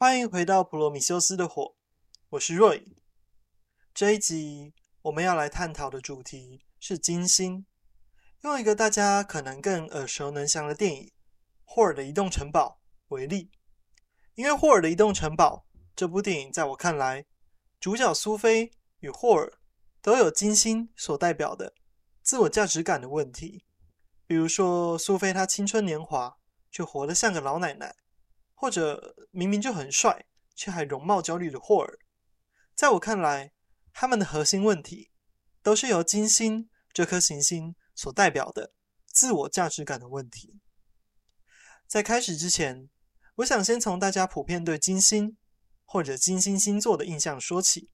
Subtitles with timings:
[0.00, 1.74] 欢迎回到普罗米修斯的火，
[2.28, 2.84] 我是 Roy。
[3.92, 7.66] 这一集我们要来探讨的主题是金星。
[8.42, 11.02] 用一个大家可能更耳熟能详的电影
[11.64, 12.78] 《霍尔的移动城堡》
[13.12, 13.50] 为例，
[14.36, 15.66] 因为《霍尔的移动城堡》
[15.96, 17.26] 这部电影在我看来，
[17.80, 18.70] 主角苏菲
[19.00, 19.52] 与霍尔
[20.00, 21.74] 都有金星所代表的
[22.22, 23.64] 自我价值感的问题。
[24.28, 26.38] 比如说，苏菲她青春年华，
[26.70, 27.96] 却活得像个老奶奶；
[28.60, 31.96] 或者明明就很帅，却还容貌焦虑的霍尔。
[32.74, 33.52] 在我看来，
[33.92, 35.12] 他们的核心问题
[35.62, 38.72] 都是由金星这颗行星所代表的
[39.06, 40.58] 自我价值感的问题。
[41.86, 42.90] 在开始之前，
[43.36, 45.36] 我想先从大家普遍对金星
[45.84, 47.92] 或者金星星座的印象说起。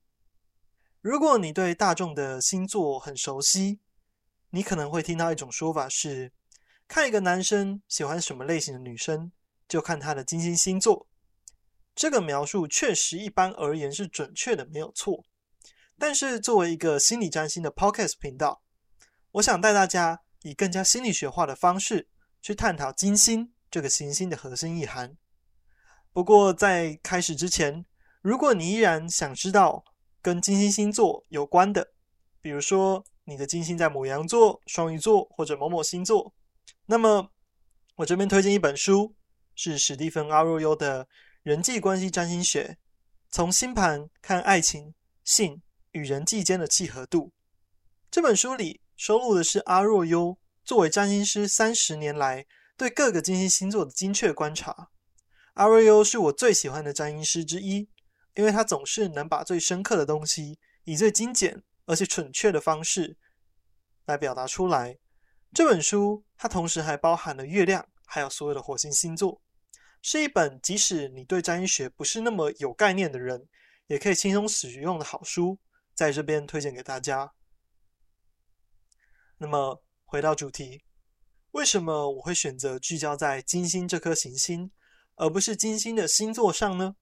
[1.02, 3.80] 如果你对大众的星座很熟悉，
[4.48, 6.33] 你可能会听到一种说法是：
[6.88, 9.30] 看一个男生喜欢什么类型的女生，
[9.68, 11.06] 就看他的金星星座。
[11.95, 15.24] 这个描述确实一般而言是准确的，没有错。
[15.98, 18.62] 但是作为一个心理占星的 Podcast 频道，
[19.33, 22.08] 我想带大家以更加心理学化的方式
[22.42, 25.16] 去探讨金星这个行星的核心意涵。
[26.12, 27.84] 不过在开始之前，
[28.22, 29.84] 如果你依然想知道
[30.20, 31.92] 跟金星星座有关的，
[32.41, 36.34] 比如说，你的金星在母羊座、双鱼座或者某某星座，
[36.86, 37.31] 那么
[37.97, 39.14] 我这边推荐一本书，
[39.55, 41.05] 是史蒂芬·阿若优的
[41.42, 42.78] 《人际关系占星学：
[43.30, 47.27] 从星盘看爱情、性与人际间的契合度》。
[48.10, 54.91] 这本书里收录的是阿若优作为占星师三十年来对各个金星星座的精确观察。
[55.55, 57.88] 阿若优是我最喜欢的占星师之一，
[58.34, 61.62] 因为他总是能把最深刻的东西以最精简。
[61.86, 63.19] 而且准确的方式
[64.06, 64.97] 来表达出来。
[65.52, 69.42] 这本书它同时还包含了月亮，还有所有的火星星座，
[70.06, 73.48] 是一本即使你对占星学不是那么有概念的人，
[73.86, 75.58] 也可以轻松使用的好书，
[75.94, 77.33] 在这边推荐给大家。
[79.38, 80.84] 那么回到主题，
[81.53, 84.70] 为什么我会选择聚焦在金星这颗行星，
[85.15, 86.97] 而不是金星的星座上呢？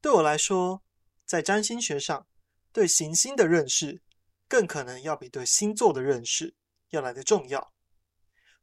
[0.00, 0.84] 对我来说，
[1.26, 2.28] 在占星学上，
[2.72, 4.00] 对行星的认识，
[4.46, 6.54] 更可能要比对星座的认识
[6.90, 7.72] 要来得重要。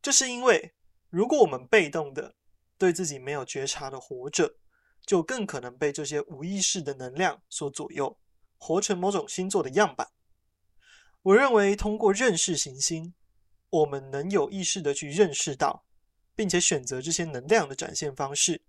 [0.02, 0.74] 这是因为，
[1.10, 2.38] 如果我们被动的
[2.82, 4.56] 对自己没有觉察的活着，
[5.06, 8.18] 就更可能被这些无意识的能量所左右，
[8.58, 10.08] 活成某种星座的样板。
[11.22, 13.14] 我认为，通过认识行星，
[13.70, 15.86] 我们能有意识的去认识到，
[16.36, 18.64] 并且选择这些能量的展现方式。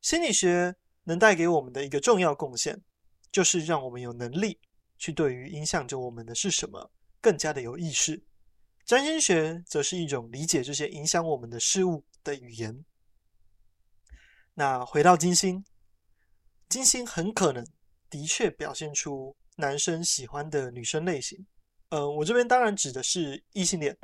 [0.00, 0.74] 心理学
[1.04, 2.82] 能带给我们的一个重要贡献。
[3.30, 4.58] 就是让我们有能力
[4.98, 8.22] 去对于影响着我们的是什么更加的有意识。
[8.84, 12.84] 占星学则是一种理解这些影响我们的事物的语言。
[14.54, 15.64] 那回到金星，
[16.68, 17.66] 金星很可能
[18.10, 21.46] 的确表现出男生喜欢的女生类型。
[21.88, 23.96] 呃，我这边当然指的是异性恋。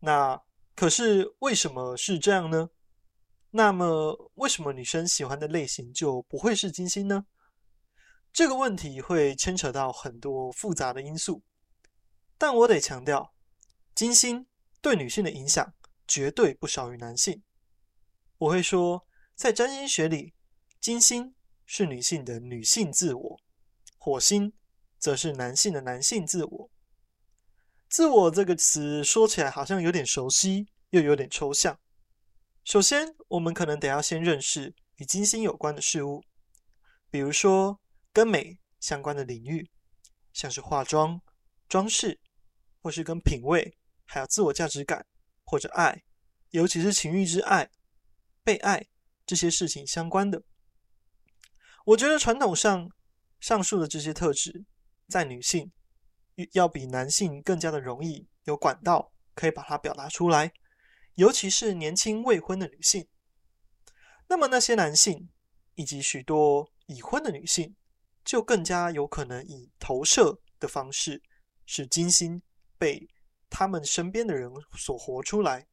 [0.00, 0.40] 那
[0.74, 2.68] 可是为什么是这样呢？
[3.50, 7.26] 那么为什么女生喜欢的类型就不会是金星呢？
[8.32, 11.44] 这个问题会牵扯到很多复杂的因素，
[12.36, 13.32] 但我得强调，
[13.94, 14.46] 金星
[14.82, 15.72] 对女性的影响
[16.08, 17.44] 绝对不少于男性。
[18.38, 20.32] 我会说，在占星学里，
[20.80, 21.34] 金星
[21.66, 23.40] 是女性的女性自我，
[23.98, 24.52] 火星
[24.98, 26.70] 则是男性的男性自我。
[27.88, 31.78] 自我这个词说起来好像有点熟悉，又有点抽象。
[32.64, 36.24] 首先，我们可能得要先认识与金星有关的事物，
[37.10, 37.80] 比如说，
[38.12, 39.68] 跟美相关的领域，
[40.32, 41.20] 像是化妆、
[41.68, 42.20] 装饰，
[42.80, 45.06] 或是跟品味、还有自我价值感
[45.44, 46.04] 或者爱，
[46.50, 47.70] 尤其是情欲之爱、
[48.42, 48.86] 被爱
[49.34, 50.40] 这些事情相关的。
[51.86, 52.88] 我觉得传统上
[53.40, 54.64] 上述的这些特质，
[55.08, 55.72] 在女性
[56.52, 60.52] 要比男性更加的容易有管道可以把它表达出来，
[61.16, 63.08] 尤其是年轻未婚的女性。
[64.28, 65.28] 那么那些男性
[65.74, 67.74] 以及许多已婚的女性，
[68.24, 71.20] 就更加有可能以投射的方式，
[71.66, 72.40] 使金星
[72.78, 73.08] 被
[73.50, 74.48] 他们身边的人
[74.78, 75.66] 所活出来。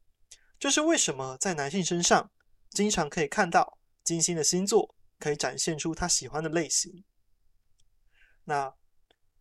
[0.57, 2.31] 这是为什么在男性身上
[2.71, 7.03] 经常可以看到金星的星座可以展现出他喜欢的类型。
[8.45, 8.73] 那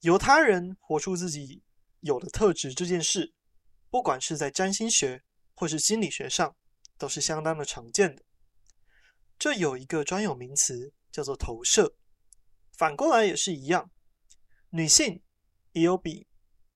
[0.01, 1.63] 由他人活出自己
[2.01, 3.35] 有的特质这件事，
[3.89, 5.23] 不管是在占星学
[5.55, 6.57] 或是心理学上，
[6.99, 8.23] 都是相当的常见的。
[9.39, 11.97] 这有一个专有名词叫做投射。
[12.73, 13.91] 反过来也是一样，
[14.71, 15.23] 女性
[15.73, 16.27] 也有比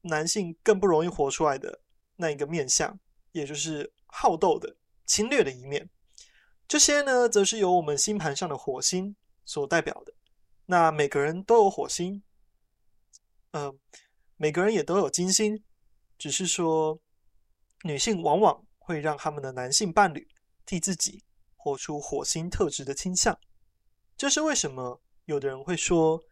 [0.03, 1.81] 男性更不容易活出来的
[2.17, 2.99] 那一个面相，
[3.33, 4.77] 也就是好斗的、
[5.07, 5.91] 侵略的一面。
[6.67, 9.15] 这些呢，则是由我们星盘上的火星
[9.45, 10.15] 所代表的。
[10.67, 12.23] 那每个人都有火星，
[13.51, 13.75] 呃，
[14.37, 15.63] 每个人也都有金星，
[16.17, 16.99] 只是说
[17.83, 20.27] 女性往往会让他们的男性伴侣
[20.65, 21.23] 替自己
[21.55, 23.39] 活出火星特质的倾向。
[24.17, 26.23] 这是为什么有的人会说，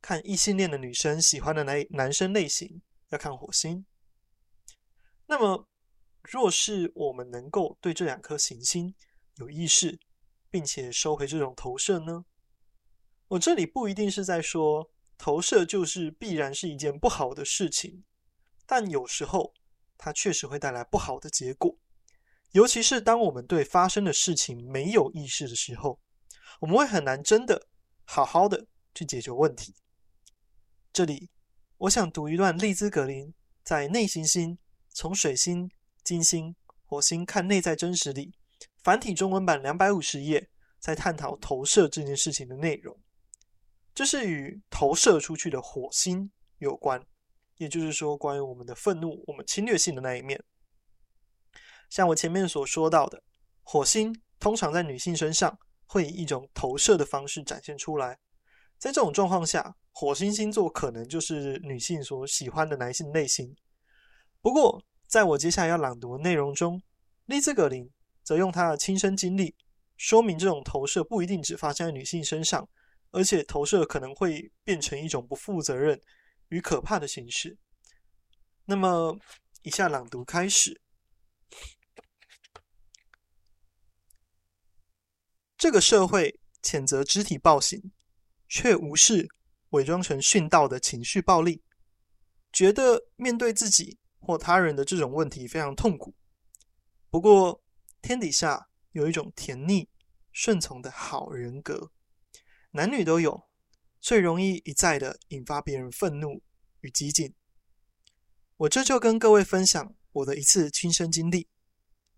[0.00, 2.80] 看异性恋的女生喜欢的男男生类型
[3.10, 3.84] 要看火星。
[5.26, 5.68] 那么，
[6.22, 8.94] 若是我们能够对这两颗行星
[9.36, 9.98] 有意识，
[10.50, 12.24] 并且收回这种投射呢？
[13.28, 18.04] 我这里不一定是在说投射就是必然是一件不好的事情，
[18.66, 19.52] 但有时候
[19.98, 21.78] 它确实会带来不好的结果，
[22.52, 26.00] 尤其是当我们对发生的事情没有意识的时候，
[26.60, 27.66] 我们会很难真的
[28.04, 29.74] 好好的去解决问题。
[30.92, 31.30] 这里
[31.78, 34.58] 我想读一段丽兹格林在《内行星：
[34.94, 35.70] 从水星、
[36.02, 36.56] 金星、
[36.86, 38.34] 火星看内在真实》里
[38.86, 40.48] 繁体中文版两百五十页，
[40.78, 42.96] 在探讨投射这件事情的内容。
[43.92, 47.04] 这是与投射出去的火星有关，
[47.56, 50.40] 也就是说，关于我们的愤怒、我们侵略性的那一面。
[51.90, 53.20] 像我前面所说到的，
[53.64, 58.16] 火星通常在女性身上会以一种投射的方式展现出来。
[58.78, 63.52] 在这种状况下，火星星座可能就是女性所喜欢的男性类型。
[64.40, 66.80] 不过，在我接下来要朗读的内容中，
[67.24, 67.90] 丽兹·格林
[68.26, 69.54] 则用他的亲身经历
[69.96, 72.68] 说明，这种投射不一定只发生在女性身上。
[73.12, 75.98] 而且投射可能会变成一种不负责任
[76.48, 77.56] 与可怕的形式。
[78.66, 79.16] 那么，
[79.62, 80.82] 以下朗读开始。
[85.56, 87.90] 这个社会谴责肢体暴行，
[88.48, 89.26] 却无视
[89.70, 91.62] 伪装成训导的情绪暴力，
[92.52, 96.12] 觉得面对自己或他人的这种问题非常痛苦。
[97.08, 97.62] 不过，
[98.06, 99.88] 天底下有一种甜腻、
[100.30, 101.90] 顺从的好人格。
[102.70, 103.48] 男女都有，
[104.00, 106.40] 最容易一再的引发别人愤怒
[106.82, 107.34] 与激进。
[108.58, 111.48] 我这就跟各位分享我的一次亲身经历。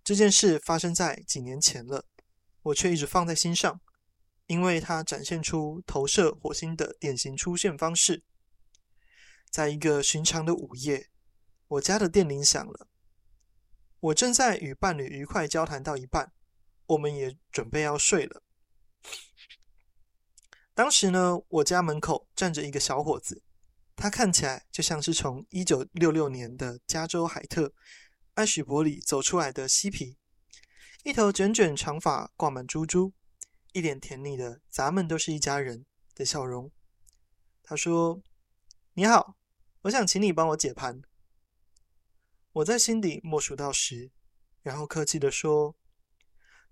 [0.05, 2.05] 这件事发生在几年前了，
[2.65, 3.81] 我却一直放在心上，
[4.47, 8.23] 因为它展现出投射火星的典型出现方式。
[9.51, 11.09] 在一个寻常的午夜，
[11.67, 12.89] 我家的电铃响了，
[14.01, 16.33] 我正在与伴侣愉快交谈到一半，
[16.87, 18.43] 我们也准备要睡了。
[20.73, 23.43] 当时呢，我家门口站着一个小伙子，
[23.97, 27.73] 他看起来就像是从一九六六年的加州海特
[28.35, 30.17] 艾许伯里走出来的嬉皮，
[31.03, 33.13] 一头卷卷长发挂满珠珠，
[33.73, 35.85] 一脸甜腻的“咱们都是一家人”
[36.15, 36.71] 的笑容。
[37.65, 38.23] 他说
[38.95, 39.37] ：“你好，
[39.83, 41.03] 我想请你帮我解盘。”
[42.59, 44.11] 我在心底默数到十，
[44.63, 45.77] 然后客气地说：“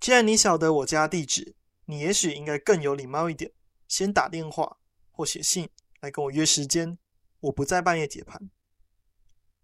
[0.01, 1.55] 既然你晓得我家地址，
[1.85, 3.53] 你也许应该更有礼貌一点。”
[3.87, 4.79] 先打电话
[5.13, 5.69] 或写信
[6.01, 6.99] 来跟我约时间，
[7.39, 8.51] 我不在半夜解盘。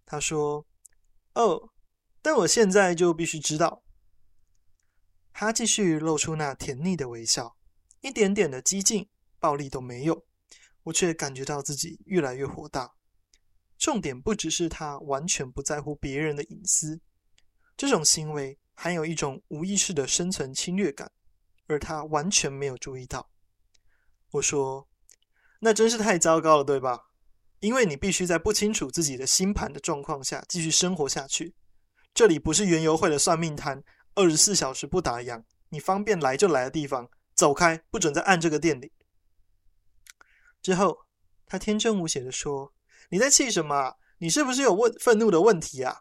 [0.07, 0.65] 他说
[1.35, 1.71] ：“哦，
[2.21, 3.83] 但我现在就必须知道。”
[5.35, 7.57] 他继续露出那甜腻的微笑，
[8.01, 9.09] 一点点的激进、
[9.41, 10.25] 暴力都没有。
[10.85, 12.95] 我却感觉到自己越来越火大。
[13.83, 17.01] 重点不只是他完全不在乎别人的隐私，
[17.77, 21.11] 这种行为含有一种无意识的生存侵略感，
[21.67, 23.29] 而他完全没有注意到。
[24.31, 24.89] 我说
[25.59, 26.97] ：“那真是太糟糕了，对吧？
[27.59, 31.57] 因为你必须在不清楚自己的星盘的状况下继续生活下去。
[32.15, 33.83] 这里不是园游会的算命摊，
[34.15, 37.11] 二十四小时不打烊，你方便来就来的地方。
[37.35, 38.89] 走开，不准再按这个电铃。”
[40.63, 40.99] 之后，
[41.45, 42.73] 他天真无邪地说
[43.13, 43.95] ：“你在气什么？
[44.19, 46.01] 你是不是有问愤怒的问题啊？”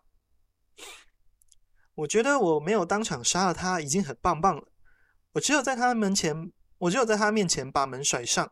[1.94, 4.72] 我觉得我没有当场杀了他已经很棒棒了。
[5.34, 6.52] 我只有在他门前。
[6.78, 8.52] 我只有在他面前把门甩上。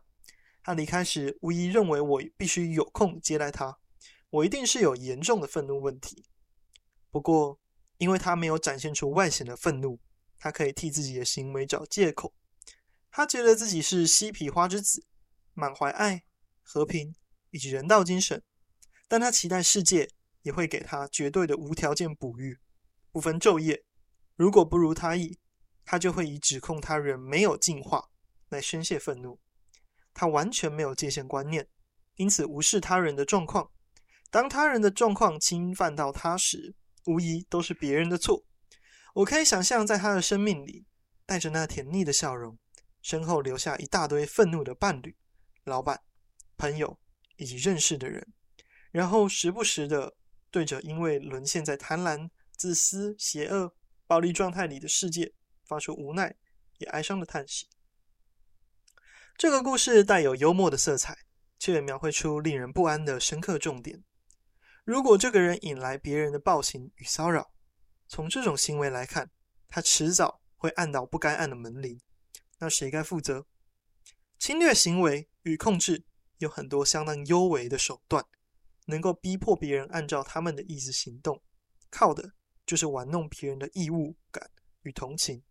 [0.62, 3.78] 他离开时，无疑认为我必须有空接待他。
[4.28, 6.26] 我一定是有严重的愤怒问题。
[7.10, 7.58] 不过，
[7.98, 9.98] 因为他没有展现出外显的愤怒，
[10.38, 12.32] 他可以替自己的行为找借口。
[13.10, 15.04] 他觉得自己是嬉皮花之子，
[15.54, 16.22] 满怀爱、
[16.62, 17.12] 和平
[17.50, 18.40] 以及人道精神。
[19.10, 20.08] 但他期待世界
[20.42, 22.56] 也会给他绝对的无条件哺育，
[23.10, 23.82] 不分昼夜。
[24.36, 25.36] 如果不如他意，
[25.84, 28.08] 他就会以指控他人没有进化。
[28.50, 29.40] 来宣泄愤怒，
[30.14, 31.66] 他完全没有界限观念，
[32.14, 33.68] 因此无视他人的状况。
[34.30, 36.76] 当他人的状况侵犯到他时，
[37.06, 38.44] 无疑都是别人的错。
[39.14, 40.86] 我可以想象，在他的生命里，
[41.26, 42.56] 带着那甜腻的笑容，
[43.02, 45.16] 身后留下一大堆愤怒的伴侣、
[45.64, 46.00] 老板、
[46.56, 46.96] 朋友
[47.38, 48.32] 以及认识的人，
[48.90, 50.16] 然后时不时的
[50.50, 53.74] 对着因为沦陷在贪婪、自私、邪恶、
[54.06, 55.32] 暴力状态里的世界，
[55.64, 56.36] 发出无奈
[56.78, 57.68] 也哀伤的叹息。
[59.36, 61.16] 这个故事带有幽默的色彩，
[61.58, 64.02] 却描绘出令人不安的深刻重点。
[64.84, 67.52] 如果这个人引来别人的暴行与骚扰，
[68.08, 69.30] 从这种行为来看，
[69.68, 72.00] 他迟早会按到不该按的门铃。
[72.58, 73.46] 那谁该负责？
[74.38, 76.04] 侵略行为与控制
[76.38, 78.26] 有很多相当幽微的手段，
[78.90, 81.40] 能够逼迫别人按照他们的意思行动，
[81.88, 82.34] 靠的
[82.66, 84.50] 就是玩弄别人的义务感
[84.82, 85.42] 与同情。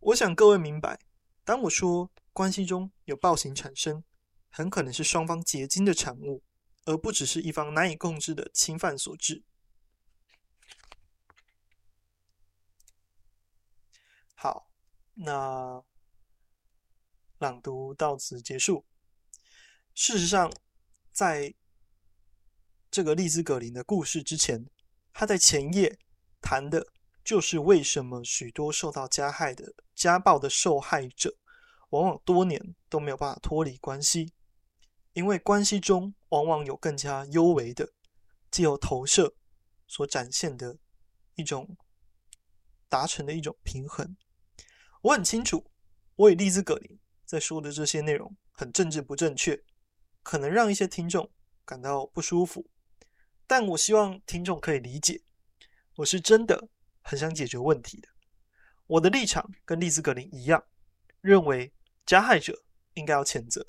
[0.00, 0.98] 我想各位明白，
[1.44, 4.02] 当我说关系中有暴行产生，
[4.50, 6.42] 很可能是双方结晶的产物。
[6.86, 9.42] 而不只是一方难以控制的侵犯所致。
[14.34, 14.68] 好，
[15.14, 15.82] 那
[17.38, 18.84] 朗读到此结束。
[19.94, 20.52] 事实上，
[21.10, 21.54] 在
[22.94, 24.64] 这个利兹·格林的故事之前，
[25.12, 25.98] 他在前夜
[26.40, 26.86] 谈的
[27.24, 31.36] 就是为什么许多受到加害的家暴的受害者，
[31.90, 34.32] 往往多年都没有办法脱离关系。
[35.12, 37.92] 因为关系中往往有更加幽微的，
[38.48, 39.34] 既有投射
[39.88, 40.78] 所展现的
[41.34, 41.76] 一种
[42.88, 44.16] 达成的一种平衡。
[45.02, 45.68] 我很清楚，
[46.14, 49.60] 我与利兹·格林在说的这些内容很政治不正确，
[50.22, 51.28] 可能让一些听众
[51.64, 52.64] 感到不舒服。
[53.46, 55.22] 但我希望听众可以理解，
[55.96, 56.68] 我是真的
[57.02, 58.08] 很想解决问题的。
[58.86, 60.64] 我的立场跟丽兹·格林一样，
[61.20, 61.72] 认为
[62.04, 63.66] 加害者应该要谴责，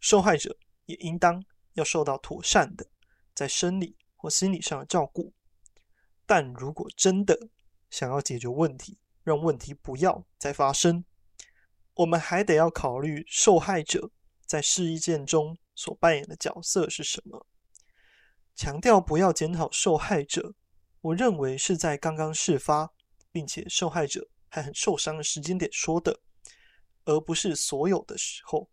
[0.00, 0.56] 受害者。
[0.86, 1.42] 也应当
[1.74, 2.84] 要受到妥善的
[3.32, 5.32] 在生理或心理上的照顾，
[6.26, 7.38] 但如果真的
[7.88, 11.04] 想要解决问题，让问题不要再发生，
[11.94, 14.10] 我们还得要考虑受害者
[14.44, 17.46] 在事件中所扮演的角色是什么。
[18.54, 20.54] 强调不要检讨受害者，
[21.00, 22.92] 我认为是在刚刚事发，
[23.30, 26.20] 并且受害者还很受伤的时间点说的，
[27.04, 28.68] 而不是所有的时候，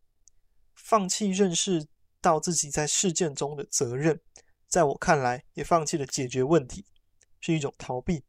[0.76, 1.88] 放弃认识。
[2.22, 4.20] 到自己在事件中的责任，
[4.68, 6.86] 在我看来，也放弃了解决问题，
[7.40, 8.26] 是一种逃避。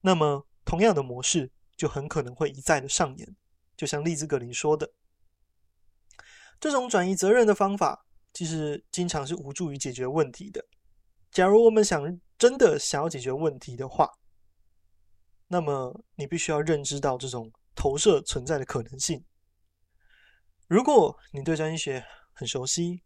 [0.00, 3.36] 那么，同样的模式就很可能会一再的上演。
[3.76, 4.92] 就像利兹·格林说的，
[6.58, 8.03] 这种转移责任的方法，
[8.34, 10.62] 其实经常是无助于解决问题的。
[11.30, 14.10] 假如我们想真的想要解决问题的话，
[15.48, 19.24] 那么你必须要认知到这种投射存在的可能性。
[20.66, 23.02] 如果你对占星学，很熟悉，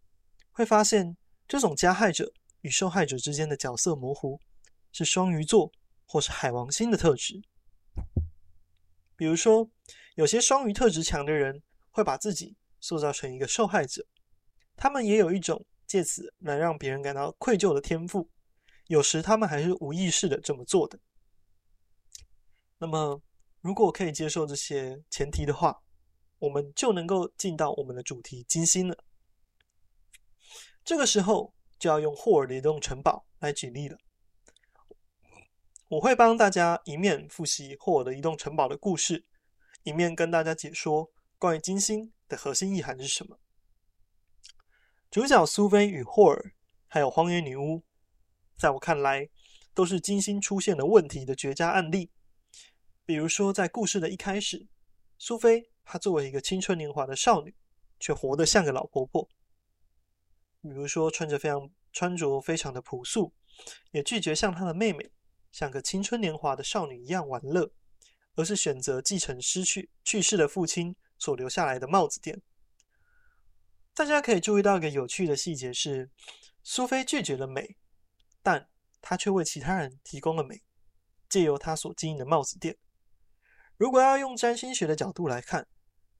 [0.50, 1.16] 会发现
[1.46, 2.32] 这种加害者
[2.62, 4.40] 与受害者之间的角色模糊，
[4.92, 5.70] 是双鱼座
[6.06, 7.42] 或是海王星的特质。
[9.16, 9.68] 比如说，
[10.14, 14.06] 有些双鱼特质强的人会把自己塑造成一个受害者，
[14.78, 18.30] 他们也有一种借此来让别人感到愧疚的天赋。
[18.86, 20.98] 有时他们还是无意识的这么做的。
[22.78, 23.20] 那么，
[23.60, 25.82] 如果可以接受这些前提的话，
[26.38, 28.96] 我们就能够进到我们的主题金星了。
[30.84, 33.98] 这个时候就要用霍尔的移动城堡来举例了。
[35.88, 39.26] 我会帮大家一面复习霍尔的移动城堡的故事，
[39.82, 43.38] 一面跟大家解说关于金星的核心意涵是什么。
[45.10, 46.52] 主角苏菲与霍尔，
[46.86, 47.82] 还有荒野女巫，
[48.58, 49.30] 在我看来
[49.72, 52.10] 都是金星出现了问题的绝佳案例。
[53.06, 54.68] 比如说，在故事的一开始，
[55.16, 57.54] 苏菲她作为一个青春年华的少女，
[57.98, 59.26] 却活得像个老婆婆。
[60.60, 63.32] 比如说，穿着非常穿着非常的朴素，
[63.92, 65.10] 也拒绝像她的妹妹，
[65.50, 67.72] 像个青春年华的少女一样玩乐，
[68.34, 72.42] 而是选择继承失去去世的父亲所留下来的帽子店。
[73.98, 76.08] 大家可以注意到一个有趣的细节是，
[76.62, 77.76] 苏菲拒绝了美，
[78.44, 78.68] 但
[79.02, 80.62] 她却为其他人提供了美，
[81.28, 82.76] 借由她所经营的帽子店。
[83.76, 85.66] 如果要用占星学的角度来看，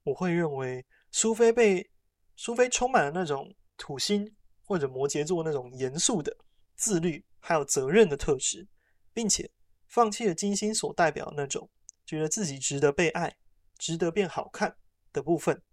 [0.03, 1.89] 我会认为苏菲被
[2.35, 3.55] 苏菲充满了那种。
[3.81, 6.35] 土星或者摩羯座那种严肃的、
[6.75, 8.67] 自律还有责任的特质，
[9.13, 9.49] 并且
[9.87, 11.69] 放弃了金星所代表的那种
[12.05, 13.37] 觉得自己值得被爱、
[13.77, 14.75] 值得变好看
[15.13, 15.63] 的部分。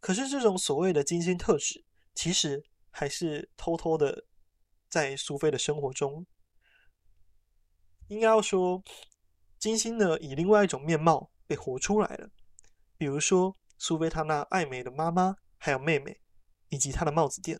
[0.00, 4.24] 可是，这种所谓的金星特质，其实还是偷偷的
[4.88, 6.26] 在苏菲的生活中。
[8.08, 8.82] 应该要说，
[9.58, 12.28] 金星呢，以另外一种面貌被活出来了。
[12.96, 16.20] 比如说，苏菲她那爱美的妈妈，还有妹妹。
[16.70, 17.58] 以及她的帽子店。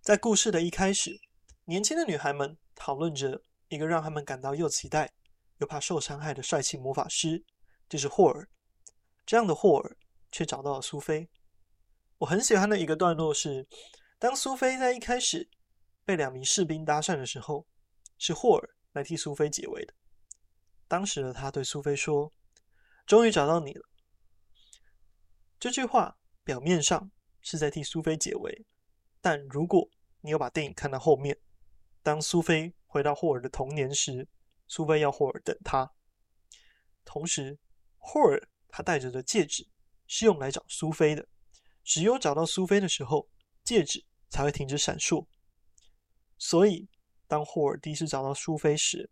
[0.00, 1.20] 在故事的一开始，
[1.66, 5.12] 年轻的女孩们讨论着一个让他们感到又期待
[5.58, 7.44] 又怕受伤害的帅气魔法师，
[7.90, 8.48] 就是霍尔。
[9.26, 9.97] 这样的霍尔
[10.30, 11.28] 却找到了苏菲。
[12.18, 13.66] 我很喜欢的一个段落是，
[14.18, 15.48] 当苏菲在一开始
[16.04, 17.66] 被两名士兵搭讪的时候，
[18.18, 19.94] 是霍尔来替苏菲解围的。
[20.88, 22.32] 当时的他对苏菲说
[23.06, 23.88] ：“终于找到你了。”
[25.60, 28.66] 这句话表面上是在替苏菲解围，
[29.20, 29.88] 但如果
[30.20, 31.38] 你有把电影看到后面，
[32.02, 34.26] 当苏菲回到霍尔的童年时，
[34.66, 35.92] 苏菲要霍尔等她。
[37.04, 37.58] 同时，
[37.98, 39.66] 霍尔他戴着的戒指
[40.08, 41.28] 是用来找苏菲的，
[41.84, 43.28] 只有找到苏菲的时候，
[43.62, 45.26] 戒指才会停止闪烁。
[46.38, 46.88] 所以，
[47.26, 49.10] 当霍尔第一次找到苏菲时，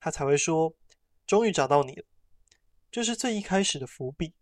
[0.00, 0.74] 他才会说
[1.26, 2.04] ：“终于找到你了。”
[2.90, 4.34] 这是最一开始的伏笔。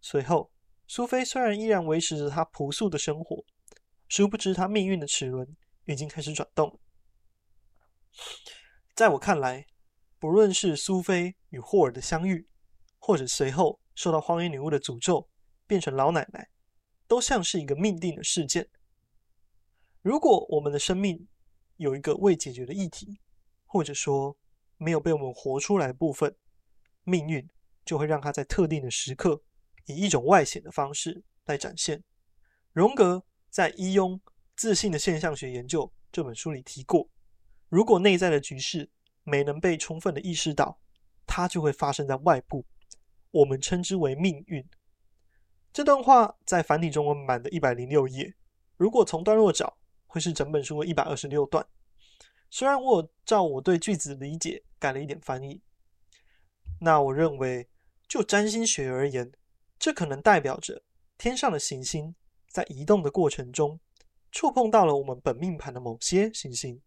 [0.00, 0.50] 随后，
[0.86, 3.44] 苏菲虽然依然维持着她朴素的生活，
[4.08, 6.80] 殊不知她命运的齿轮已经开始转动。
[8.94, 9.66] 在我看来，
[10.18, 12.48] 不论是苏菲与霍尔的相遇，
[12.98, 15.28] 或者随后受到荒野女巫的诅咒
[15.74, 16.48] 变成老奶奶，
[17.08, 18.68] 都像是一个命定的事件。
[20.02, 21.26] 如果我们的生命
[21.78, 23.18] 有一个未解决的议题，
[23.66, 24.36] 或者说
[24.76, 26.36] 没有被我们活出来的部分，
[27.02, 27.50] 命运
[27.84, 29.42] 就会让它在特定的时刻，
[29.86, 32.04] 以一种外显的方式来展现。
[32.72, 34.20] 荣格在《伊庸
[34.54, 37.10] 自信的现象学研究》这本书里提过，
[37.68, 38.88] 如果内在的局势
[39.24, 40.78] 没能被充分的意识到，
[41.26, 42.64] 它就会发生在外部，
[43.32, 44.64] 我们称之为命运。
[45.74, 48.32] 这段话在繁体中文版的一百零六页，
[48.76, 49.76] 如果从段落找，
[50.06, 51.66] 会是整本书的一百二十六段。
[52.48, 55.60] 虽然我照我对句子理解改了一点翻译，
[56.80, 57.68] 那我认为
[58.06, 59.32] 就占星学而言。
[59.76, 60.80] 这可能代表着
[61.18, 62.14] 天上的行星
[62.48, 63.80] 在移动的过程中，
[64.30, 66.80] 触碰到了我们本命盘的某些行星，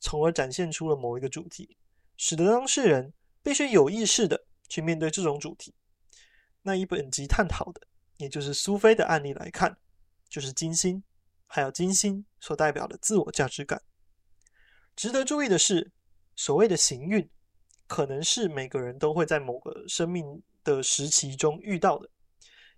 [0.00, 1.78] 从而展现出了某一个主题，
[2.18, 5.74] 使得当事人必须有意识的去面对这种主题。
[6.60, 7.80] 那一本集探讨的，
[8.16, 9.76] 也就是苏菲的案例来看，
[10.28, 11.02] 就是金星，
[11.46, 13.82] 还有金星所代表的自我价值感。
[14.96, 15.90] 值得注意的是，
[16.36, 17.28] 所谓的行运，
[17.86, 22.08] 可能是每个人都会在某个生命的时期中遇到的。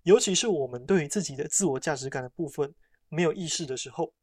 [0.03, 2.75] 尤其是我们对于自己的自我价值感的部分
[3.09, 4.15] 没有意识的时候，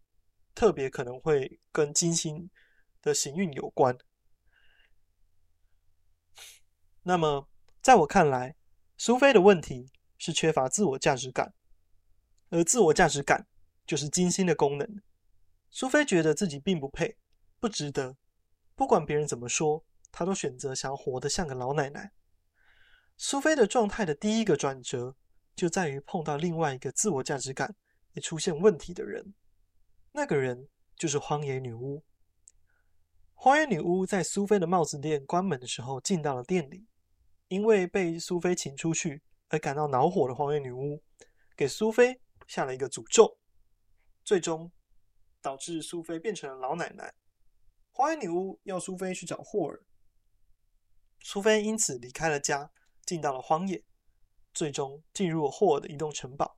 [0.55, 2.49] 特别可能会跟金星
[3.01, 3.97] 的行运有关。
[7.03, 7.49] 那么，
[7.81, 8.55] 在我看来，
[8.97, 9.91] 苏菲的问题
[10.23, 11.53] 是缺乏自我价值感，
[12.47, 13.45] 而自我价值感
[13.85, 15.01] 就是金星的功能。
[15.69, 17.17] 苏菲觉得自己并不配，
[17.59, 18.15] 不值得，
[18.73, 19.83] 不管别人怎么说，
[20.13, 22.13] 她都选择想要活得像个老奶奶。
[23.17, 25.17] 苏菲的状态的第一个转折。
[25.55, 27.75] 就在于碰到另外一个自我价值感
[28.13, 29.35] 也出现问题的人，
[30.13, 32.03] 那个人就是荒野女巫。
[33.35, 36.87] 荒野女巫在苏菲的帽子店关门的时候进到了店里，
[37.49, 39.21] 因为被苏菲请出去
[39.53, 40.99] 而感到恼火的荒野女巫，
[41.55, 43.37] 给苏菲下了一个诅咒，
[44.23, 44.71] 最终
[45.43, 47.13] 导致苏菲变成了老奶奶。
[47.91, 49.79] 荒野女巫要苏菲去找霍尔，
[51.19, 52.71] 苏菲因此离开了家，
[53.05, 53.83] 进到了荒野。
[54.55, 56.57] 最终进入了霍尔的移动城堡。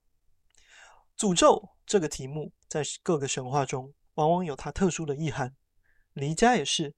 [1.18, 5.54] 诅咒这个题目在各个神话中往往有它特殊的意涵，
[6.14, 6.96] 离家也是。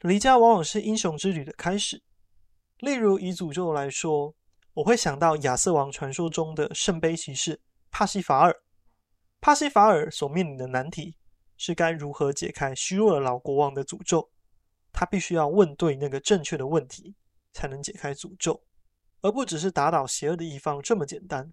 [0.00, 2.02] 离家往往是英雄之旅的开始。
[2.76, 4.34] 例如以诅咒来说，
[4.74, 8.62] 我会想到亚瑟王传说中的圣杯骑士帕西法尔。
[9.40, 11.16] 帕西法尔所面临的难题
[11.56, 14.30] 是该如何解开虚弱的老国王的诅咒。
[14.92, 17.14] 他必须要问对那个正确的问题，
[17.52, 18.62] 才能解开诅咒。
[19.22, 21.52] 而不只是打倒邪恶的一方这么简单。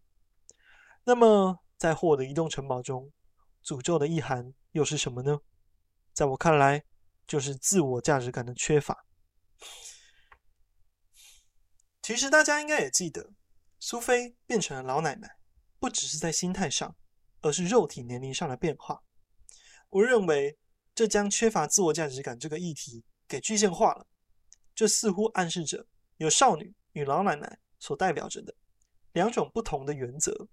[1.03, 3.11] 那么，在霍的移动城堡中，
[3.63, 5.39] 诅咒的意涵又是什么呢？
[6.13, 6.83] 在我看来，
[7.25, 9.06] 就是自我价值感的缺乏。
[12.07, 13.33] 其实大家应该也记得，
[13.81, 15.29] 苏菲变成了老奶奶，
[15.77, 16.95] 不只是在心态上，
[17.41, 19.03] 而是肉体年龄上的变化。
[19.89, 20.57] 我认为，
[20.95, 24.07] 这将缺乏自我价值感这个议题给具象化了。
[24.73, 26.73] 这似乎暗示着有少女。
[26.93, 28.55] 与老奶奶所代表着的
[29.11, 30.47] 两种不同的原则，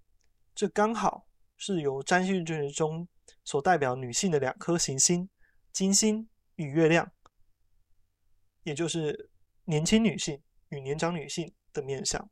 [0.53, 3.07] 这刚好是由占星学中
[3.45, 5.29] 所代表女性的两颗行星——
[5.71, 7.09] 金星与月亮，
[8.63, 9.31] 也就是
[9.63, 10.43] 年轻女性
[10.75, 12.29] 与年长女性的面相。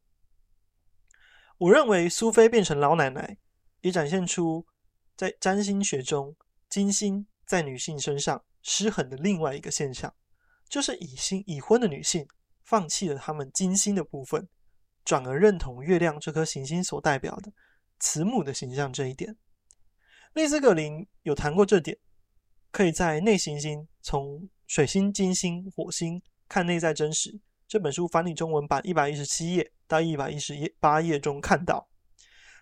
[1.58, 3.38] 我认为苏菲变成老奶奶，
[3.82, 4.67] 也展现出
[5.15, 6.36] 在占星学中
[6.69, 10.13] 金星在女性身上失衡的另外一个现象，
[10.67, 12.27] 就是已星已婚的女性。
[12.65, 14.47] 放弃了他们金星的部分，
[15.03, 17.51] 转而认同月亮这颗行星所代表的
[17.99, 19.36] 慈母的形象这一点。
[20.34, 21.99] 利兹·格林有谈过这点，
[22.71, 27.34] 可以在《内行星：从水星、金星、火星看内在真实》
[27.73, 31.89] 这本书繁体中文版一百一十七页到一百一十八页中看到。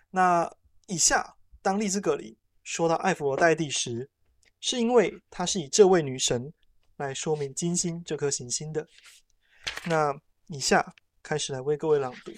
[0.08, 0.50] 那
[0.86, 4.08] 以下，当利兹·格里说到艾弗罗代蒂时，
[4.58, 6.50] 是因为她是以这位女神
[6.96, 8.88] 来说明金星这颗行星的。
[9.84, 12.32] 那以下开始来为各位朗读。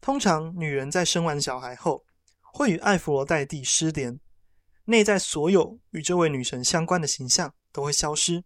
[0.00, 2.06] 通常女人在生完小孩后，
[2.54, 4.18] 会与艾弗罗代蒂失联，
[4.84, 8.44] 内在所有与这位女神相关的形象都会消失。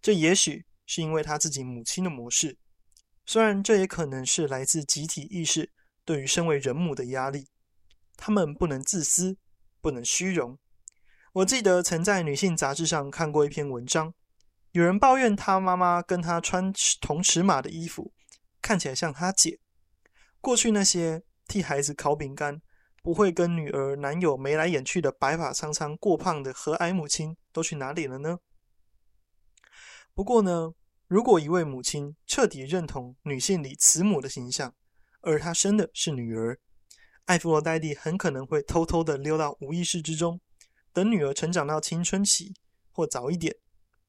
[0.00, 2.58] 这也许是因为她自己母亲的模式，
[3.24, 5.72] 虽然这也可能是来自集体意识
[6.04, 7.48] 对于身为人母的压力。
[8.16, 9.36] 她们不能自私，
[9.80, 10.58] 不能虚荣。
[11.32, 14.14] 我记得曾在女性杂志上看过一篇文章，
[14.72, 18.12] 有人抱怨她妈妈跟她穿同尺码的衣服，
[18.62, 19.58] 看起来像她姐。
[20.40, 22.62] 过去那些替孩子烤饼干，
[23.06, 28.40] 不会跟女儿男友眉来眼去的白发苍苍、过胖的和蔼母亲都去哪里了呢？
[30.12, 30.72] 不过呢，
[31.06, 34.74] 如果一位母亲彻底认同女性里慈母的形象，
[35.20, 36.58] 而她生的是女儿，
[37.26, 40.40] 艾芙罗黛蒂很可能会偷偷的溜到无意识之中。
[40.92, 42.56] 等女儿成长到青春期
[42.90, 43.54] 或早一点，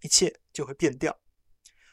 [0.01, 1.15] 一切就会变掉。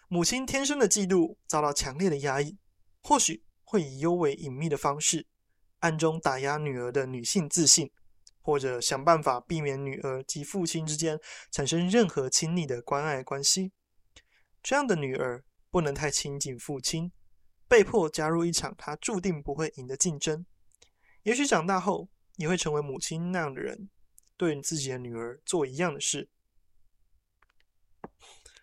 [0.08, 2.56] 母亲天生的嫉妒遭到强烈的压抑，
[3.02, 5.26] 或许会以尤为隐秘的方式，
[5.84, 7.90] 暗中打压女儿的女性自信，
[8.40, 11.20] 或者想办法避免女儿及父亲之间
[11.50, 13.72] 产生任何亲密的关爱关系。
[14.62, 17.12] 这样的女儿不能太亲近父亲，
[17.68, 20.46] 被迫加入一场她注定不会赢的竞争。
[21.24, 23.90] 也许长大后也会成为母亲那样的人。
[24.36, 26.28] 对自己的女儿做一样的事。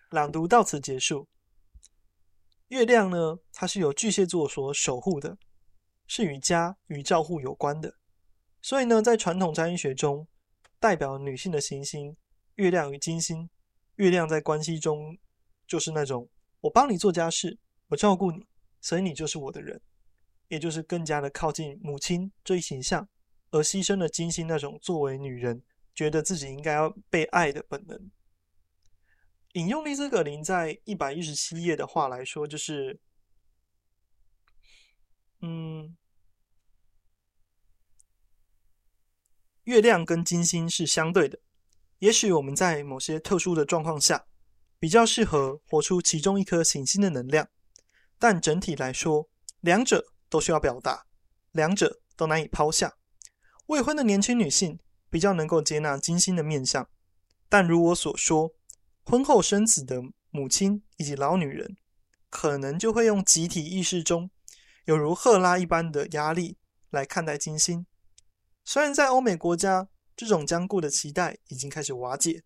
[0.10, 1.30] 朗读到此结束。
[2.68, 5.38] 月亮呢，它是由巨蟹座所守护的，
[6.14, 7.96] 是与家与照护有关的。
[8.62, 10.28] 所以呢，在传统占星学中，
[10.78, 12.18] 代表女性的行星
[12.56, 13.50] 月亮与金星，
[13.96, 15.18] 月亮在关系中
[15.66, 18.46] 就是那种我帮你做家事，我照顾你，
[18.82, 19.80] 所以你就是我的人，
[20.50, 23.08] 也就是更加的靠近母亲这一形象。
[23.52, 25.64] 而牺牲了金星那种作为女人
[25.96, 28.12] 觉得自己应该要被爱的本能。
[29.54, 33.00] 引用利兹·葛林在一百一十七页的话来说，就是：
[35.40, 35.98] 嗯，
[39.64, 41.40] 月亮跟金星是相对的。
[42.00, 44.26] 也许我们在某些特殊的状况下，
[44.80, 47.48] 比较适合活出其中一颗行星的能量，
[48.18, 51.06] 但整体来说，两者都需要表达，
[51.52, 52.96] 两者都难以抛下。
[53.68, 56.90] 未婚的年轻女性比较能够接纳金星的面相，
[57.48, 58.56] 但如我所说，
[59.04, 61.78] 婚后生子的母亲以及老女人，
[62.30, 64.32] 可能就会用集体意识中
[64.86, 66.58] 有如赫拉一般的压力
[66.90, 67.86] 来看待金星。
[68.64, 72.44] 虽然在欧美国家，这种僵固的期待已经开始瓦解，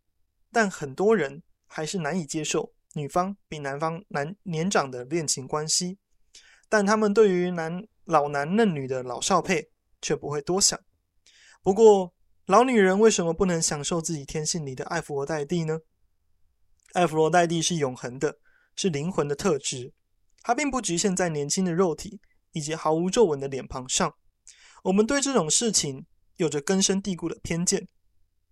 [0.51, 5.97] 但很多人还是难以接受女方比男方男年长的恋情关系。
[6.67, 9.69] 但他们对于男老男嫩女的老少配
[10.01, 10.79] 却不会多想。
[11.61, 12.13] 不过，
[12.45, 15.79] 老女人为什么不能享受自己天性里的艾芙罗黛蒂呢？
[16.93, 18.39] 艾芙罗黛蒂是永恒的，
[18.75, 19.93] 是灵魂的特质，
[20.41, 22.19] 它并不局限在年轻的肉体
[22.51, 24.15] 以及毫无皱纹的脸庞上。
[24.85, 27.87] 我们对这种事情有着根深蒂固的偏见。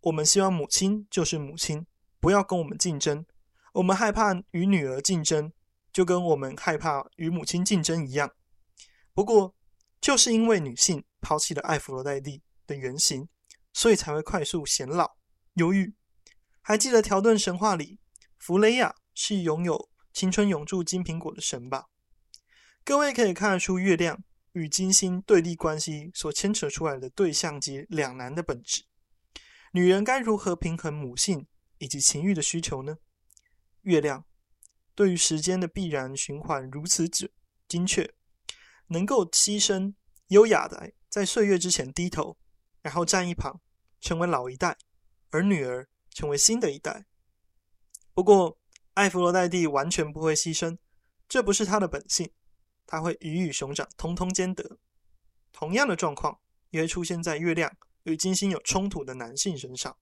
[0.01, 1.85] 我们希望母亲就是母亲，
[2.19, 3.25] 不要跟我们竞争。
[3.73, 5.51] 我们害怕与女儿竞争，
[5.91, 8.31] 就跟我们害怕与母亲竞争一样。
[9.13, 9.55] 不过，
[10.01, 12.41] 就是因为女性抛弃了艾弗罗黛蒂。
[12.65, 13.27] 的原型，
[13.73, 15.17] 所以才会快速显老、
[15.55, 15.93] 忧郁。
[16.61, 17.99] 还记得条顿神话里，
[18.39, 21.87] 弗雷亚是拥有青春永驻金苹果的神吧？
[22.85, 28.85] 各位可以看得出月亮与金星对立关系所牵扯出来的对象及两难的本质。
[29.73, 31.45] 女人该如何平衡母性
[31.77, 32.97] 以及情欲的需求呢？
[33.81, 34.25] 月亮
[34.95, 37.29] 对于时间的必然循环如此准
[37.67, 38.13] 精确，
[38.87, 39.93] 能够牺牲
[40.27, 42.37] 优雅的在岁月之前低头。
[42.81, 43.61] 然后站一旁，
[44.01, 44.77] 成为老一代，
[45.29, 47.05] 而女儿成为新的一代。
[48.13, 48.59] 不过，
[48.95, 50.77] 艾弗罗黛蒂完全不会牺牲，
[51.29, 52.29] 这不是她的本性。
[52.85, 54.77] 他会鱼与熊掌通通兼得。
[55.51, 56.39] 同样的状况
[56.71, 59.97] 也会出现在月亮与金星有冲突的男性身上。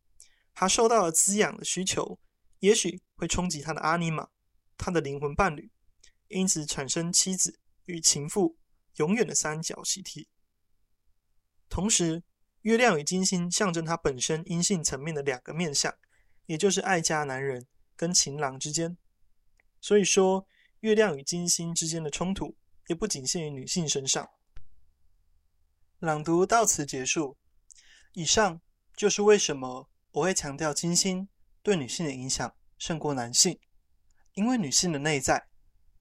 [0.53, 2.19] 他受到了滋养的需求，
[2.59, 4.29] 也许会冲击他的阿尼玛，
[4.77, 5.71] 他的灵魂伴侣，
[6.27, 8.57] 因此产生妻子与情妇
[8.95, 10.27] 永远的三角习题。
[11.69, 12.23] 同时，
[12.61, 15.97] 月亮与金星象征他本身阴性层面的两个面相，
[16.45, 17.65] 也就是爱家男人
[17.95, 18.97] 跟情郎之间。
[19.79, 20.45] 所以说，
[20.81, 22.55] 月亮与金星之间的冲突
[22.91, 24.29] 也不仅限于女性身上。
[25.99, 27.37] 朗读到此结束。
[28.11, 28.59] 以上
[28.97, 31.29] 就是为什么我会强调金星
[31.63, 33.57] 对女性的影响胜过男性，
[34.33, 35.47] 因为女性的内在，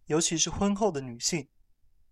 [0.07, 1.49] 尤其是婚后的女性，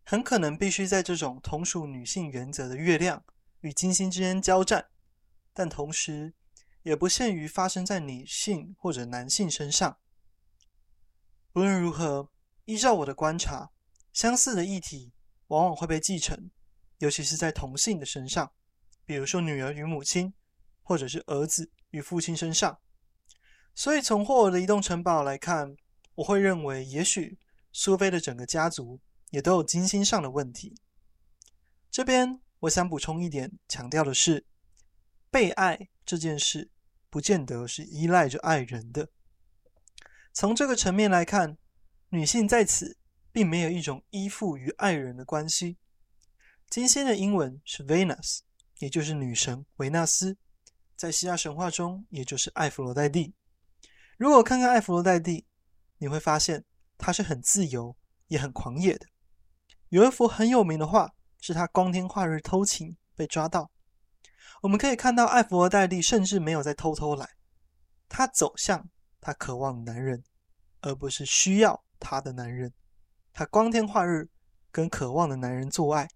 [0.04, 3.24] 很可能必须在这种同属女性原则的月亮。
[3.62, 4.90] 与金星之间交战，
[5.52, 6.32] 但同时
[6.84, 9.98] 也不限于发生在女性或者男性身上。
[11.54, 12.30] 无论如何，
[12.66, 13.72] 依照我的观察，
[14.18, 15.12] 相似的议题
[15.46, 16.50] 往往会被继承，
[16.98, 18.50] 尤其是在同性的身上，
[19.04, 20.34] 比如说女儿与母亲，
[20.82, 22.80] 或者是儿子与父亲身上。
[23.76, 25.76] 所以从霍尔的移动城堡来看，
[26.16, 27.38] 我会认为，也许
[27.70, 28.98] 苏菲的整个家族
[29.30, 30.74] 也都有金星上的问题。
[31.88, 34.44] 这边我想补充一点，强调的是，
[35.30, 36.72] 被爱这件事
[37.08, 39.10] 不见得是依赖着爱人的。
[40.32, 41.56] 从这个层面来看，
[42.08, 42.96] 女性在此
[43.38, 45.76] 并没有一种依附于爱人的关系。
[46.68, 48.40] 金星的英文是 Venus，
[48.80, 50.36] 也就是女神维纳斯，
[50.96, 53.32] 在希腊神话中，也就是艾弗罗黛蒂。
[54.16, 55.46] 如果看看艾弗罗黛蒂，
[55.98, 56.64] 你会发现，
[56.96, 57.96] 他是很自由，
[58.26, 59.06] 也很狂野的。
[59.90, 63.70] 有一幅很有名的画，是他光天化日偷情被抓到。
[64.62, 67.24] 我们可以看到，艾弗罗黛蒂甚至没有在偷偷来，
[68.08, 70.24] 他走向他渴望的男人，
[70.80, 72.74] 而不是需要他的男人。
[73.38, 74.28] 他光天化日
[74.72, 76.08] 跟渴望的男人做爱，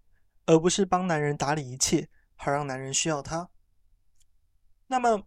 [0.45, 3.49] 而不是帮男人打理一切，好让男人需要他。
[4.87, 5.25] 那么，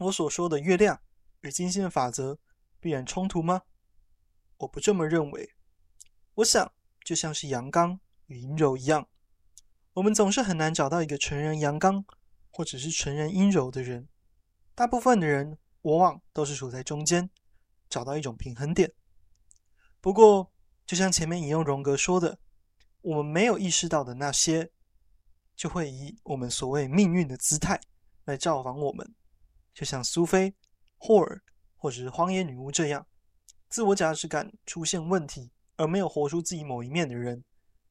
[0.00, 1.00] 我所说的月亮
[1.42, 2.40] 与金星的法则，
[2.80, 3.62] 必然冲突吗？
[4.56, 5.54] 我不这么认为。
[6.34, 6.72] 我想，
[7.04, 9.06] 就像是阳刚与阴柔一样，
[9.92, 12.04] 我们总是很难找到一个纯然阳刚，
[12.50, 14.08] 或者是纯然阴柔的人。
[14.74, 17.30] 大部分的人往往都是处在中间，
[17.88, 18.92] 找到一种平衡点。
[20.00, 20.50] 不过，
[20.86, 22.38] 就像前面引用荣格说的，
[23.00, 24.70] 我们没有意识到的那些，
[25.56, 27.80] 就会以我们所谓命运的姿态
[28.24, 29.14] 来造访我们，
[29.72, 30.54] 就像苏菲、
[30.96, 31.42] 霍尔。
[31.76, 33.06] 或者是荒野女巫这样，
[33.68, 37.44] 自我价值感出现问题而没有活出自己某一面的人，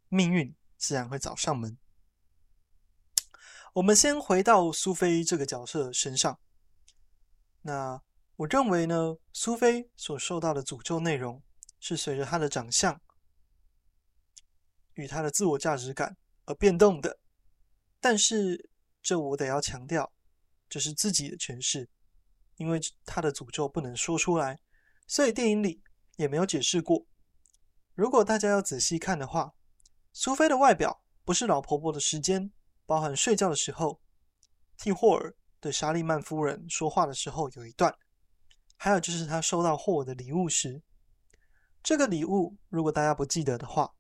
[0.09, 1.77] 命运自然会找上门。
[3.73, 6.39] 我们先回到苏菲这个角色身上。
[7.61, 8.01] 那
[8.37, 11.43] 我认为呢，苏菲所受到的诅咒内容
[11.83, 13.01] 是随着他的长相
[14.93, 16.15] 与他的自我价值感
[16.45, 17.19] 而变动的。
[17.99, 18.69] 但是
[19.01, 20.13] 这我得要强调，
[20.69, 21.89] 这是自己的诠释。
[22.57, 24.59] 因为他的诅咒不能说出来，
[25.07, 25.81] 所以电影里
[26.17, 27.07] 也没有解释过。
[27.95, 29.55] 如果大家要仔细看的话，
[30.13, 32.53] 苏菲的外表不是老婆婆的时间，
[32.85, 33.99] 包含睡觉的时候，
[34.77, 37.93] 替霍尔对莎莉曼夫人说话的时候有一段，
[38.77, 40.83] 还有就是他收到霍尔的礼物时，
[41.83, 43.93] 这个礼物如果大家不记得的话，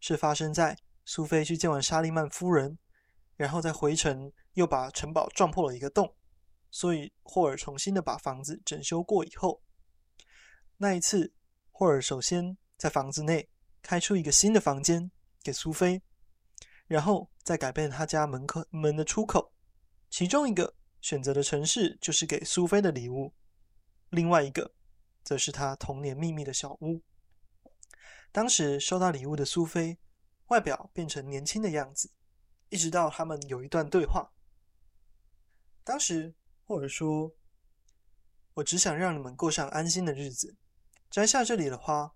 [0.00, 2.78] 是发生在苏菲去见完莎莉曼夫人，
[3.36, 6.16] 然后在回程又把城堡撞破了一个洞。
[6.70, 9.62] 所以霍尔重新的把房子整修过以后，
[10.78, 11.32] 那一次
[11.70, 13.48] 霍尔首先在房子内
[13.82, 15.10] 开出一个新的房间
[15.42, 16.02] 给苏菲，
[16.86, 19.52] 然后再改变他家门口门的出口，
[20.08, 23.32] 其中一个选择的城市就是给苏菲的礼物，
[24.08, 24.74] 另外一个
[25.22, 27.02] 则是他童年秘密的小屋。
[28.36, 29.98] 当时收到礼物的苏菲
[30.48, 32.10] 外表变成年轻的样子，
[32.68, 34.30] 一直到他们有一段对话，
[35.82, 36.34] 当时。
[36.66, 37.32] 霍尔说
[38.52, 40.54] ：“我只想让你们过上安心的日子。
[41.10, 42.12] 摘下这里的花，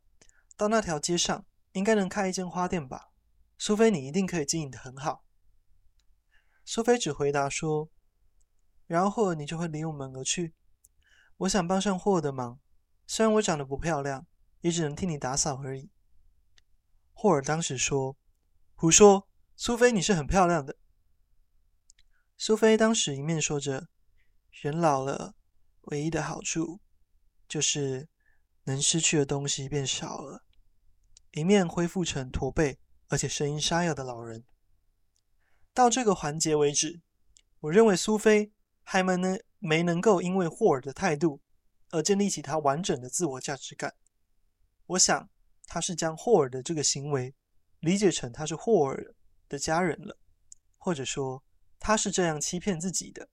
[0.58, 3.12] 到那条街上应该能开一间花店吧？
[3.56, 5.24] 苏菲，你一定可以经营得很好。”
[6.66, 7.88] 苏菲只回答说
[8.86, 10.52] ：“然后霍尔，你就会离我们而去。
[11.38, 12.60] 我想帮上霍尔的忙，
[13.06, 14.26] 虽然我长得不漂亮，
[14.60, 15.88] 也只能替你打扫而已。”
[17.22, 18.16] 霍尔当时说
[18.74, 20.78] ：“胡说，苏菲，你是很漂亮的。”
[22.38, 23.88] 苏菲当时一面说着。
[24.50, 25.34] 人老了，
[25.82, 26.80] 唯一的好处
[27.46, 28.08] 就是
[28.64, 30.46] 能失去的东西变少了。
[31.32, 32.78] 一面恢复成驼背
[33.08, 34.46] 而且声音沙哑的老人。
[35.74, 37.02] 到这个环节为止，
[37.58, 38.50] 我认为苏菲
[38.82, 41.42] 还没能没能够因为霍尔的态度
[41.90, 43.94] 而建立起他完整的自我价值感。
[44.86, 45.28] 我想
[45.72, 47.32] 他是将霍尔的这个行为
[47.78, 49.14] 理解成他是霍尔
[49.48, 50.18] 的家人了，
[50.76, 51.44] 或者说
[51.78, 53.28] 他是这样欺骗自己的。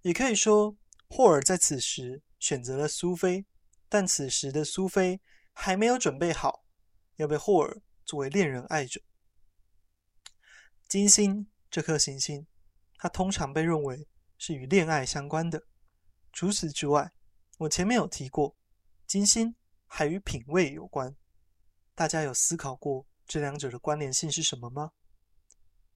[0.00, 0.74] 也可以说，
[1.06, 3.44] 霍尔在此时选择了苏菲，
[3.90, 5.20] 但此时的苏菲
[5.52, 6.64] 还没有准备好
[7.16, 9.02] 要被霍尔作为恋人爱着。
[10.88, 12.46] 金星这颗行星，
[12.96, 15.66] 它通常被认为是与恋爱相关的。
[16.32, 17.12] 除此之外，
[17.58, 18.56] 我前面有提过，
[19.06, 19.54] 金星
[19.84, 21.14] 还与品味有关。
[21.94, 24.92] 大家有思考过这两者的关联性是什么吗？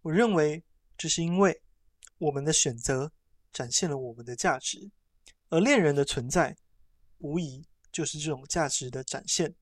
[0.03, 0.65] 我认为
[0.97, 1.63] 这是因为
[2.19, 3.13] 我们的选择。
[3.51, 4.91] 展现了我们的价值，
[5.49, 6.55] 而恋人的存在，
[7.17, 9.57] 无疑就是这种价值的展现。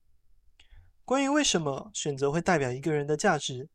[1.04, 3.70] 关于为什么选择会代表一个人的价值，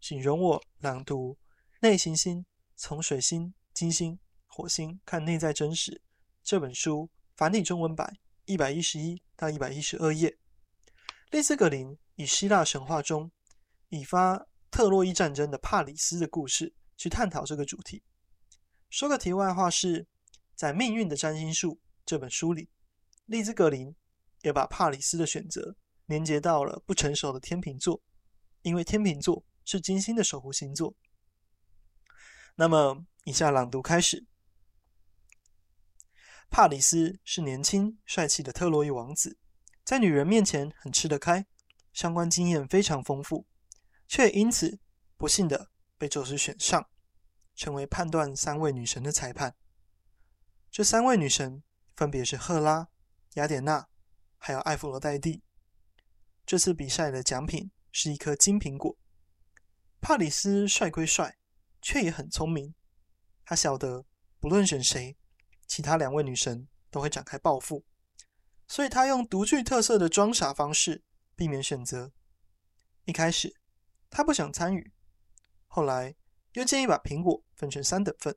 [0.00, 1.34] 请容我朗读
[1.80, 5.92] 《内行星：从水星、金星、火星看内在真实》
[6.42, 10.39] 这本书繁体中文版一百一十一到一百一十二页。
[11.30, 13.30] 利兹·格林以希腊神话中
[13.88, 18.02] 以发特洛伊战争的帕里斯的故事去探讨这个主题。
[18.88, 20.08] 说个题外话是，
[20.56, 22.68] 在《命运的占星术》这本书里，
[23.26, 23.94] 利兹格林
[24.42, 28.02] 也把帕里斯的选择连接到了不成熟的天秤座，
[28.62, 30.92] 因为天秤座是金星的守护星座。
[32.56, 34.26] 那么，以下朗读开始。
[36.50, 39.38] 帕里斯是年轻帅气的特洛伊王子，
[39.84, 41.46] 在女人面前很吃得开，
[41.92, 43.46] 相关经验非常丰富，
[44.06, 44.78] 却因此
[45.16, 46.88] 不幸的被宙斯选上，
[47.54, 49.56] 成为判断三位女神的裁判。
[50.70, 51.62] 这三位女神
[51.96, 52.88] 分别是赫拉、
[53.34, 53.88] 雅典娜，
[54.38, 55.42] 还有艾芙罗黛蒂。
[56.46, 58.96] 这次比赛的奖品是一颗金苹果。
[60.00, 61.36] 帕里斯帅归帅，
[61.82, 62.74] 却也很聪明，
[63.44, 64.04] 他晓得
[64.38, 65.16] 不论选谁。
[65.66, 67.84] 其他两位女神都会展开报复，
[68.70, 71.02] 所以他用独具特色的装傻方式
[71.34, 72.12] 避免选择。
[73.04, 73.52] 一开始
[74.08, 74.92] 他不想参与，
[75.66, 76.14] 后来
[76.52, 78.36] 又建议把苹果分成三等份。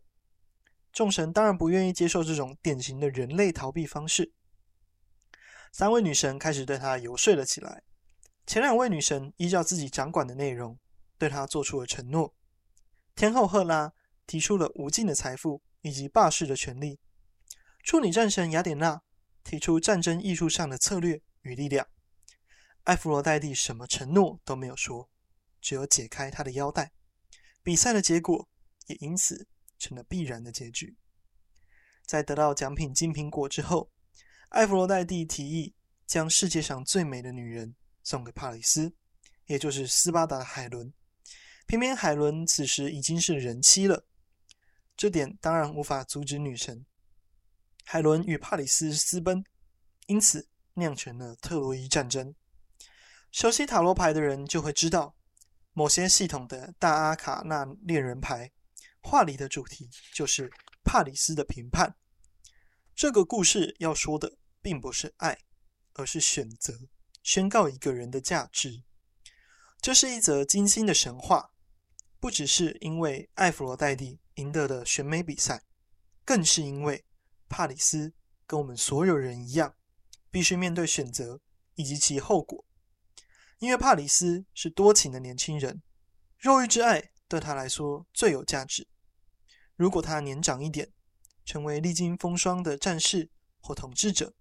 [0.91, 4.33] 众神当然不愿意接受这种典型的人类逃避方式。
[5.71, 7.83] 三位女神开始对他游说了起来。
[8.47, 10.79] 前两位女神依照自己掌管的内容
[11.19, 12.33] 对他做出了承诺。
[13.15, 13.93] 天后赫拉
[14.25, 16.99] 提出了无尽的财富以及霸势的权利。
[17.83, 19.03] 处女战神雅典娜
[19.43, 21.87] 提出战争艺术上的策略与力量，
[22.83, 25.09] 艾弗罗黛蒂什么承诺都没有说，
[25.61, 26.91] 只有解开她的腰带。
[27.61, 28.49] 比赛的结果
[28.87, 30.97] 也因此成了必然的结局。
[32.05, 33.89] 在得到奖品金苹果之后，
[34.49, 35.73] 艾弗罗黛蒂提议
[36.05, 38.93] 将世界上最美的女人送给帕里斯，
[39.45, 40.93] 也就是斯巴达的海伦。
[41.65, 44.05] 偏偏海伦此时已经是人妻了，
[44.97, 46.85] 这点当然无法阻止女神。
[47.83, 49.43] 海伦与帕里斯私奔，
[50.07, 52.33] 因此酿成了特洛伊战争。
[53.31, 55.15] 熟悉塔罗牌的人就会知道，
[55.73, 58.51] 某些系统的大阿卡纳恋人牌
[59.01, 60.51] 话里的主题就是
[60.83, 61.95] 帕里斯的评判。
[62.95, 65.37] 这个故事要说的并不是爱，
[65.93, 66.73] 而是选择，
[67.21, 68.83] 宣告一个人的价值。
[69.81, 71.51] 这是一则精心的神话，
[72.19, 75.63] 不只是因为艾弗罗黛蒂赢得的选美比赛，
[76.23, 77.03] 更是因为。
[77.49, 78.13] 帕里斯
[78.45, 79.75] 跟我们所有人一样，
[80.29, 81.41] 必须面对选择
[81.75, 82.65] 以及其后果。
[83.59, 85.81] 因为帕里斯是多情的年轻人，
[86.37, 88.87] 肉欲之爱对他来说最有价值。
[89.75, 90.91] 如果他年长一点，
[91.45, 93.29] 成为历经风霜的战士
[93.59, 94.33] 或统治者，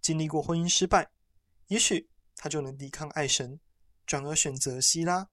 [0.00, 1.10] 经历过婚姻失败，
[1.68, 3.60] 也许他就能抵抗爱神，
[4.04, 5.30] 转而选择希拉、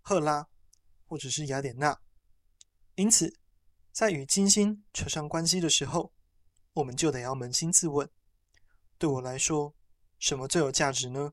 [0.00, 0.48] 赫拉
[1.06, 2.00] 或者是雅典娜。
[2.94, 3.38] 因此，
[3.92, 6.13] 在与金星扯上关系的时候，
[6.74, 8.08] 我们就得要扪心自问：
[8.98, 9.74] 对我来说，
[10.18, 11.32] 什么最有价值呢？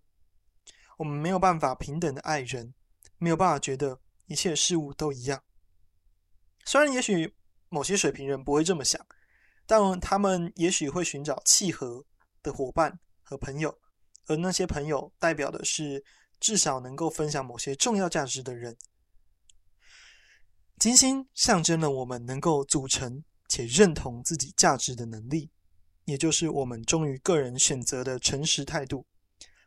[0.97, 2.73] 我们没有办法平等的爱人，
[3.17, 5.43] 没有办法觉得一切事物都一样。
[6.63, 7.35] 虽然也许
[7.69, 9.03] 某些水平人不会这么想，
[9.65, 12.05] 但他们也许会寻找契合
[12.43, 13.75] 的伙伴和朋友，
[14.27, 16.03] 而那些朋友代表的是
[16.39, 18.77] 至少能够分享某些重要价值的人。
[20.77, 23.23] 金星象征了我们能够组成。
[23.51, 25.51] 且认同自己价值的能力，
[26.05, 29.05] 也就是我们忠于个人选择的诚实态度。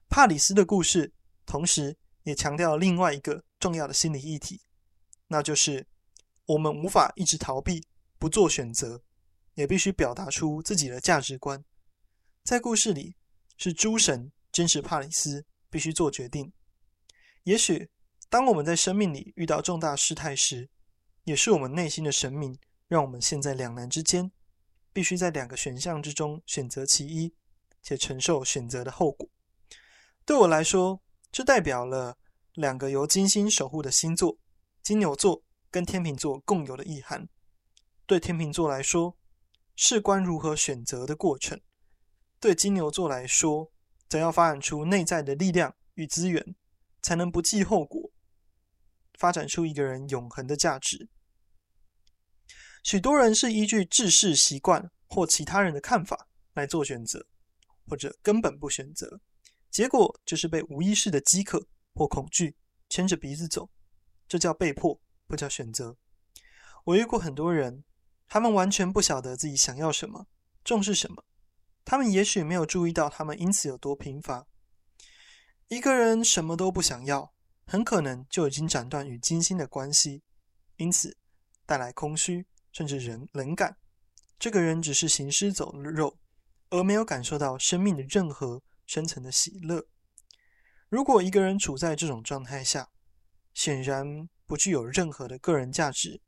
[0.09, 1.13] 帕里斯的故事，
[1.45, 4.63] 同时也强调另外一个重要的心理议题，
[5.27, 5.87] 那就是
[6.47, 7.87] 我们无法一直逃避，
[8.19, 9.03] 不做选择，
[9.53, 11.63] 也必须表达出自己的价值观。
[12.43, 13.17] 在故事里，
[13.59, 16.51] 是诸神坚持帕里斯必须做决定。
[17.43, 17.91] 也许，
[18.31, 20.71] 当我们在生命里遇到重大事态时，
[21.25, 22.59] 也是我们内心的神明。
[22.89, 24.31] 让我们陷在两难之间，
[24.93, 27.35] 必须在两个选项之中选择其一，
[27.83, 29.29] 且承受选择的后果。
[30.25, 32.17] 对我来说，这代表了
[32.55, 34.39] 两个由金星守护的星座——
[34.83, 37.29] 金牛座跟天秤座共有的意涵。
[38.07, 39.17] 对天秤座来说，
[39.75, 41.59] 事关如何选择的过程；
[42.39, 43.73] 对金牛座来说，
[44.09, 46.55] 则要发展出内在的力量与资源，
[47.03, 48.13] 才能不计后果，
[49.19, 51.09] 发展出一个人永恒的价值。
[52.85, 57.27] 许多人是依据制式习惯或其他人的看法来做选择，
[57.89, 59.23] 或者根本不选择，
[59.71, 62.55] 结果就是被无意识的饥渴或恐惧
[62.91, 63.71] 牵着鼻子走，
[64.29, 65.97] 这叫被迫，不叫选择。
[66.85, 67.85] 我遇过很多人，
[68.29, 70.27] 他们完全不晓得自己想要什么，
[70.63, 71.25] 重视什么，
[71.87, 74.47] 他们也许没有注意到他们因此有多贫乏。
[75.69, 77.33] 一个人什么都不想要，
[77.65, 80.23] 很可能就已经斩断与金星的关系，
[80.77, 81.17] 因此
[81.65, 82.47] 带来空虚。
[82.75, 83.79] 甚至人冷感，
[84.39, 86.19] 这个人只是行尸走肉，
[86.69, 89.87] 而没有感受到生命的任何深层的喜乐。
[90.89, 92.91] 如果一个人处在这种状态下，
[93.55, 96.21] 显然不具有任何的个人价值。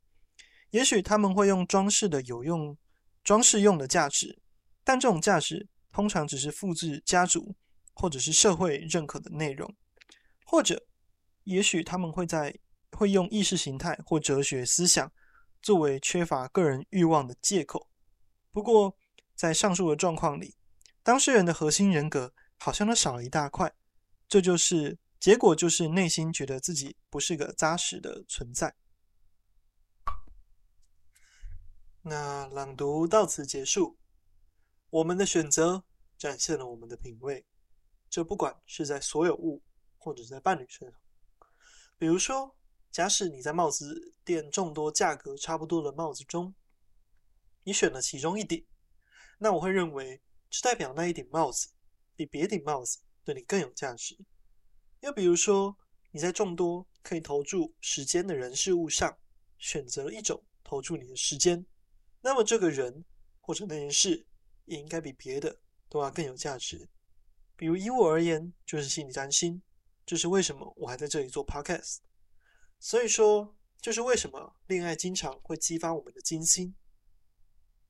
[0.71, 2.77] 也许他们会用装饰的有用、
[3.23, 4.39] 装饰用的价值，
[4.83, 7.55] 但这种价值通常只是复制家族
[7.93, 9.75] 或者是社会认可的内容，
[10.45, 10.85] 或者
[11.43, 12.57] 也许他们会在
[12.91, 15.11] 会用意识形态或哲学思想
[15.61, 17.89] 作为缺乏个人欲望的借口。
[18.51, 18.97] 不过，
[19.35, 20.55] 在上述的状况里，
[21.03, 23.73] 当事人的核心人格好像都少了一大块，
[24.27, 28.75] 这就是结果，就是内心觉得自己不是个扎实的存在。
[32.01, 33.97] 那朗读到此结束。
[34.89, 35.83] 我们的选择
[36.17, 37.45] 展现了我们的品味，
[38.09, 39.61] 这不管是在所有物，
[39.97, 40.99] 或者在伴侣身上。
[41.97, 42.56] 比如说，
[42.91, 46.53] 假使你在帽子店众多价格差不多的帽子中，
[47.63, 48.65] 你选了其中一顶，
[49.37, 51.69] 那我会认为，这代表那一顶帽子
[52.15, 54.17] 比别顶帽子对你更有价值。
[55.01, 55.77] 又比如说，
[56.11, 59.15] 你在众多可以投注时间的人事物上，
[59.59, 61.63] 选择了一种投注你的时间。
[62.21, 63.05] 那么这个人
[63.41, 64.25] 或者那件事
[64.65, 66.89] 也应该比别的都要更有价值。
[67.55, 69.61] 比如以我而言，就是心理占星，
[70.05, 71.97] 这是为什么我还在这里做 podcast。
[72.79, 76.75] 所以说，就是为什么恋爱经常会激发我们的金星。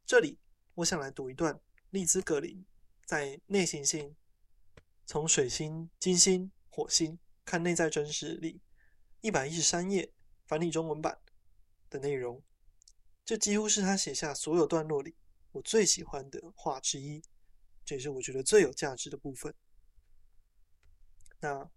[0.05, 0.39] 这里
[0.75, 1.59] 我想来读一段
[1.89, 2.65] 丽兹格林
[3.05, 4.15] 在《内行星：
[5.05, 8.61] 从水星、金星、火星看内在真实》里
[9.21, 10.13] 一百一十三页
[10.45, 11.19] 繁体中文版
[11.89, 12.41] 的内容。
[13.25, 15.17] 这几乎是他写下所有段落里
[15.51, 17.21] 我最喜欢的话之一，
[17.83, 19.53] 这也是我觉得最有价值的部分。
[21.39, 21.69] 那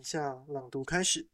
[0.00, 1.28] 以下朗读开始。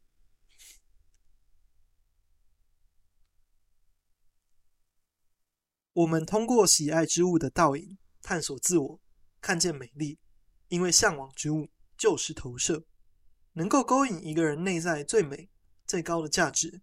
[5.93, 9.01] 我们通过喜爱之物的倒影探索自我，
[9.41, 10.19] 看见美丽，
[10.67, 12.85] 因为向往之物就是投射，
[13.53, 15.49] 能够勾引一个人内在最美、
[15.85, 16.81] 最高的价值。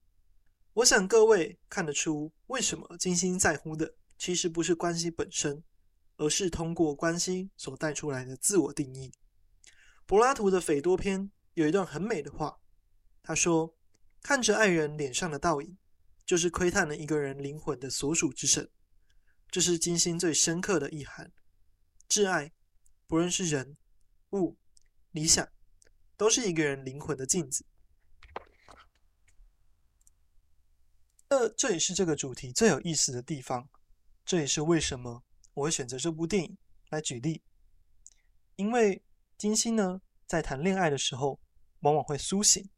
[0.74, 5.62] 我想各位看得出，为什么金星在乎的其实不是关系本身，
[6.16, 9.12] 而是通过关系所带出来的自我定义。
[10.04, 11.22] 柏拉图的《斐多篇》
[11.56, 12.58] 有一段很美的话，
[13.22, 13.74] 他说
[14.20, 15.78] ：“看着爱人脸上的倒影，
[16.26, 18.70] 就是窥探了一个人灵魂的所属之神。”
[19.48, 21.32] 这是金星最深刻的意涵。
[22.10, 22.52] 挚爱，
[23.06, 23.78] 不论是人、
[24.32, 24.58] 物、
[25.12, 25.48] 理想，
[26.18, 27.64] 都是一个人灵魂的镜子。
[31.30, 33.66] 这这也是这个主题最有意思的地方，
[34.26, 36.58] 这也是为什么我会选择这部电影
[36.90, 37.42] 来举例。
[38.56, 39.02] 因为
[39.38, 41.40] 金星呢，在谈恋爱的时候，
[41.80, 42.68] 往往会苏醒，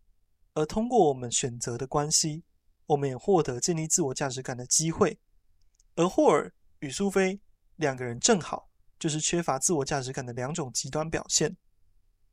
[0.54, 2.44] 而通过我们选择的关系，
[2.86, 5.18] 我们也获得建立自我价值感的机会。
[5.96, 7.40] 而霍尔与苏菲
[7.76, 8.68] 两个人正好
[8.98, 11.56] 就是缺乏自我价值感的两种极端表现。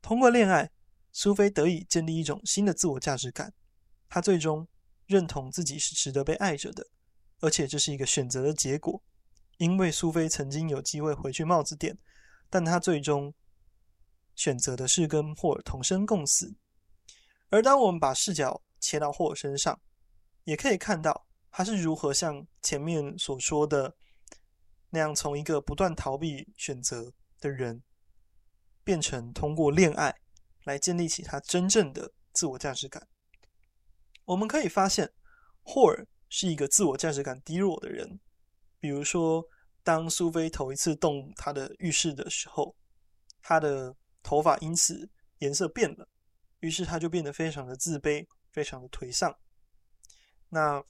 [0.00, 0.70] 通过恋爱，
[1.12, 3.52] 苏菲得以建立一种新的自我价值感，
[4.08, 4.68] 她最终。
[5.08, 6.84] 认同自己是值得被爱着的，
[7.38, 9.00] 而且这是一个选择的结果。
[9.56, 11.96] 因为苏菲曾经有机会回去帽子店，
[12.50, 13.32] 但她最终
[14.36, 16.54] 选择的是跟霍尔同生共死。
[17.48, 19.80] 而当我们把视角切到霍尔身上，
[20.44, 23.96] 也可以看到他是如何像前面所说的
[24.90, 27.82] 那样，从一个不断逃避选择的人，
[28.84, 30.14] 变成通过恋爱
[30.64, 33.08] 来建立起他真正的自我价值感。
[34.24, 35.12] 我们可以发现，
[35.62, 38.20] 霍尔是一个自我价值感低落的人。
[38.78, 39.44] 比如说，
[39.82, 42.74] 当苏菲头一次动他的浴室的时候，
[43.40, 43.94] 他的
[44.26, 45.08] 头发因此
[45.38, 46.08] 颜色变了，
[46.58, 49.32] 于是他就变得非常的自卑，非常的颓丧。
[50.48, 50.82] 那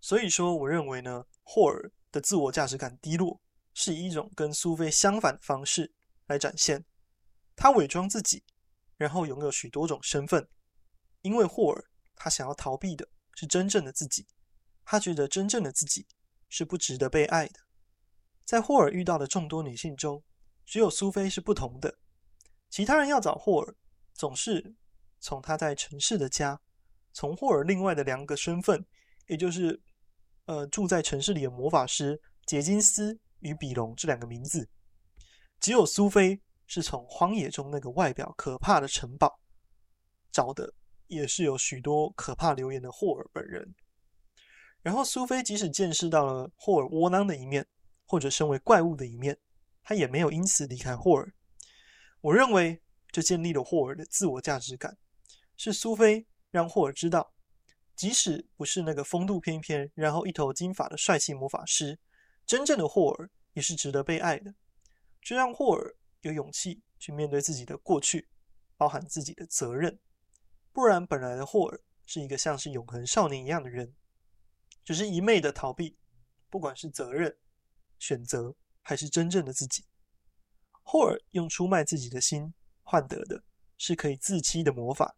[0.00, 3.40] 所以说，我认为呢，霍尔的自我价值感低落
[3.74, 5.92] 是以一种跟苏菲相反的方式
[6.26, 6.84] 来展现。
[7.56, 8.44] 他伪装自己，
[8.96, 10.48] 然后拥有许多种身份，
[11.22, 11.84] 因为霍尔。
[12.14, 14.24] 他想要逃避的是真正的自己，
[14.84, 16.06] 他觉得真正的自己
[16.48, 17.58] 是不值得被爱的。
[18.44, 20.22] 在霍尔遇到的众多女性中，
[20.64, 21.98] 只有苏菲是不同的。
[22.72, 23.76] 其他人要找霍尔，
[24.14, 24.74] 总是
[25.20, 26.58] 从他在城市的家，
[27.12, 28.82] 从霍尔另外的两个身份，
[29.26, 29.78] 也就是
[30.46, 34.66] 呃住在城市里的魔法师杰金斯与比龙这两个名字。
[35.60, 39.38] 只有苏菲是从荒野中那个外表可怕的城堡
[40.32, 40.74] 找的。
[41.08, 43.74] 也是有许多可怕留言的霍尔本人。
[44.80, 47.66] 然后苏菲即使见识到了霍尔窝囊的一面，
[48.06, 49.38] 或者身为怪物的一面，
[49.82, 51.30] 她也没有因此离开霍尔。
[52.22, 54.96] 我认为这建立了霍尔的自我价值感，
[55.56, 57.34] 是苏菲让霍尔知道，
[57.96, 61.98] 即使不是那个风度翩翩、然后一头金发的帅气魔法师，
[62.46, 64.54] 真正的霍尔也是值得被爱的。
[65.20, 68.28] 这让霍尔有勇气去面对自己的过去，
[68.76, 69.98] 包含自己的责任。
[70.72, 73.94] 不然，本来的霍尔是一个像是永恒少年一样的人，
[74.84, 75.98] 只是一昧的逃避，
[76.48, 77.36] 不管是责任、
[77.98, 79.84] 选择，还是真正的自己。
[80.82, 82.52] 霍尔用出卖自己的心
[82.82, 83.42] 换得的
[83.78, 85.16] 是可以自欺的魔法，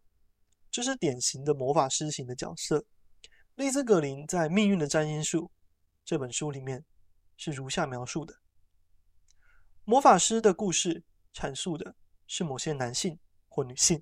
[0.71, 2.85] 这是典型的魔法师型的角色。
[3.55, 5.45] 丽兹·格林在《命运的占星术》
[6.03, 6.85] 这本书里面
[7.37, 8.35] 是如下描述的：
[9.83, 11.03] 魔法师的故事
[11.33, 11.95] 阐述的
[12.27, 14.01] 是某些男性或女性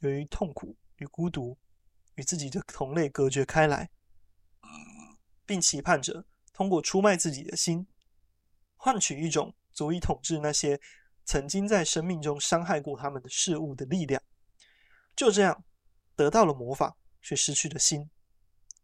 [0.00, 1.58] 由于痛苦与孤独
[2.14, 3.90] 与自己的同类隔绝开来，
[5.46, 7.86] 并期盼着通过出卖自己的心，
[8.76, 10.78] 换取一种足以统治那些
[11.30, 14.20] 曾经在生命中伤害过他们的事物的力量。
[15.14, 15.62] 就这样
[16.16, 18.10] 得到了魔法，却失去了心。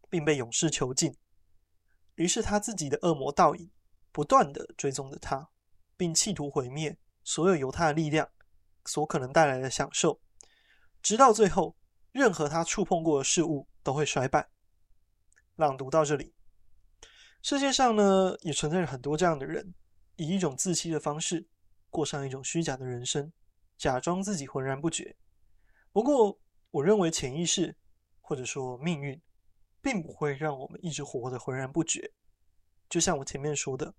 [0.09, 1.13] 并被勇士囚禁，
[2.15, 3.69] 于是他自己的恶魔倒影
[4.13, 5.49] 不断的追踪着他，
[5.97, 8.29] 并企图毁灭所有由他的力量
[8.85, 10.21] 所可能带来的享受，
[11.01, 11.75] 直到最后，
[12.13, 14.49] 任何他触碰过的事物都会衰败。
[15.57, 16.33] 朗读到这里，
[17.41, 19.73] 世界上呢也存在着很多这样的人，
[20.15, 21.45] 以一种自欺的方式
[21.89, 23.31] 过上一种虚假的人生，
[23.77, 25.15] 假装自己浑然不觉。
[25.91, 26.39] 不过，
[26.71, 27.75] 我认为潜意识
[28.21, 29.21] 或者说命运。
[29.79, 32.11] 并不会让我们一直活得浑然不觉，
[32.89, 33.93] 就像我前面说的，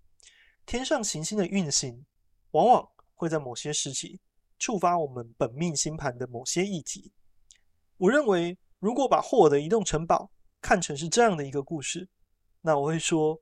[0.67, 2.05] 天上行星的运行
[2.51, 4.21] 往往会在某些时期
[4.59, 7.15] 触发我们本命星盘的某些议题。
[7.97, 10.31] 我认为，如果把霍尔的移动城堡
[10.61, 12.11] 看成是这样的一个故事，
[12.61, 13.41] 那我会说，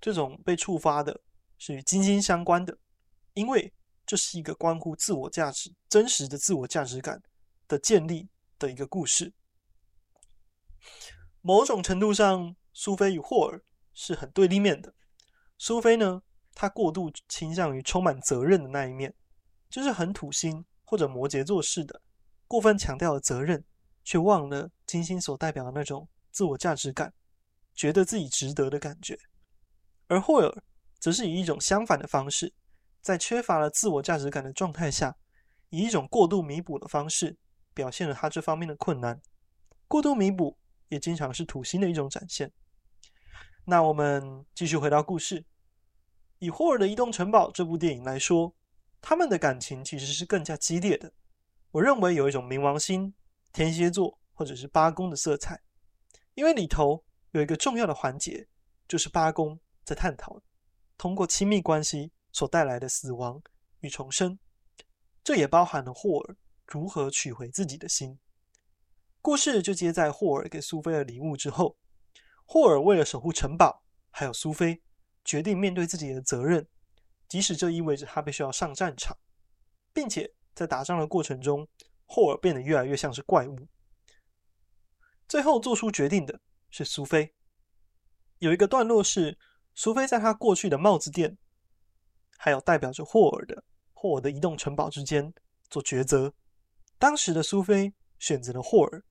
[0.00, 1.20] 这种被触发的
[1.58, 2.78] 是与金星相关的，
[3.34, 3.72] 因为
[4.06, 7.22] 这是一个关乎自我价值、真实的自我价值感
[7.68, 8.28] 的建立
[8.58, 9.32] 的一个故事。
[11.40, 13.60] 某种程度上，苏菲与霍尔
[13.92, 14.94] 是很对立面的。
[15.58, 16.22] 苏菲呢，
[16.54, 19.14] 她过度倾向于充满责任的那一面，
[19.68, 22.00] 就是很土星或者摩羯座似的，
[22.46, 23.64] 过分强调了责任，
[24.04, 27.12] 却忘了金星所代表的那种自我价值感，
[27.74, 29.18] 觉得自己值得的感觉。
[30.06, 30.62] 而霍尔
[30.98, 32.52] 则是以一种相反的方式，
[33.04, 35.14] 在缺乏了自我价值感的状态下，
[35.68, 37.36] 以一种过度弥补的方式，
[37.72, 39.20] 表现了他这方面的困难。
[39.86, 40.58] 过度弥补。
[40.90, 42.52] 也经常是土星的一种展现。
[43.64, 45.44] 那我们继续回到故事，
[46.38, 48.54] 以霍尔的移动城堡这部电影来说，
[49.00, 51.12] 他们的感情其实是更加激烈的。
[51.72, 53.12] 我认为有一种冥王星、
[53.52, 55.60] 天蝎座或者是八宫的色彩，
[56.34, 57.02] 因为里头
[57.32, 58.46] 有一个重要的环节，
[58.86, 60.40] 就是八宫在探讨
[60.96, 63.40] 通过亲密关系所带来的死亡
[63.80, 64.38] 与重生，
[65.22, 68.18] 这也包含了霍尔如何取回自己的心。
[69.22, 71.78] 故事就接在霍尔给苏菲的礼物之后。
[72.44, 74.82] 霍尔为了守护城堡，还有苏菲，
[75.24, 76.68] 决定面对自己的责任，
[77.26, 79.16] 即使这意味着他必须要上战场，
[79.94, 81.66] 并且在打仗的过程中，
[82.04, 83.66] 霍尔变得越来越像是怪物。
[85.26, 87.34] 最后做出决定的是苏菲。
[88.40, 89.38] 有一个段落是
[89.74, 91.38] 苏菲在他过去的帽子店，
[92.44, 93.64] 还有代表着霍尔的
[93.94, 95.32] 霍尔的移动城堡之间
[95.70, 96.30] 做抉择。
[96.98, 99.02] 当时的苏菲选择了霍尔。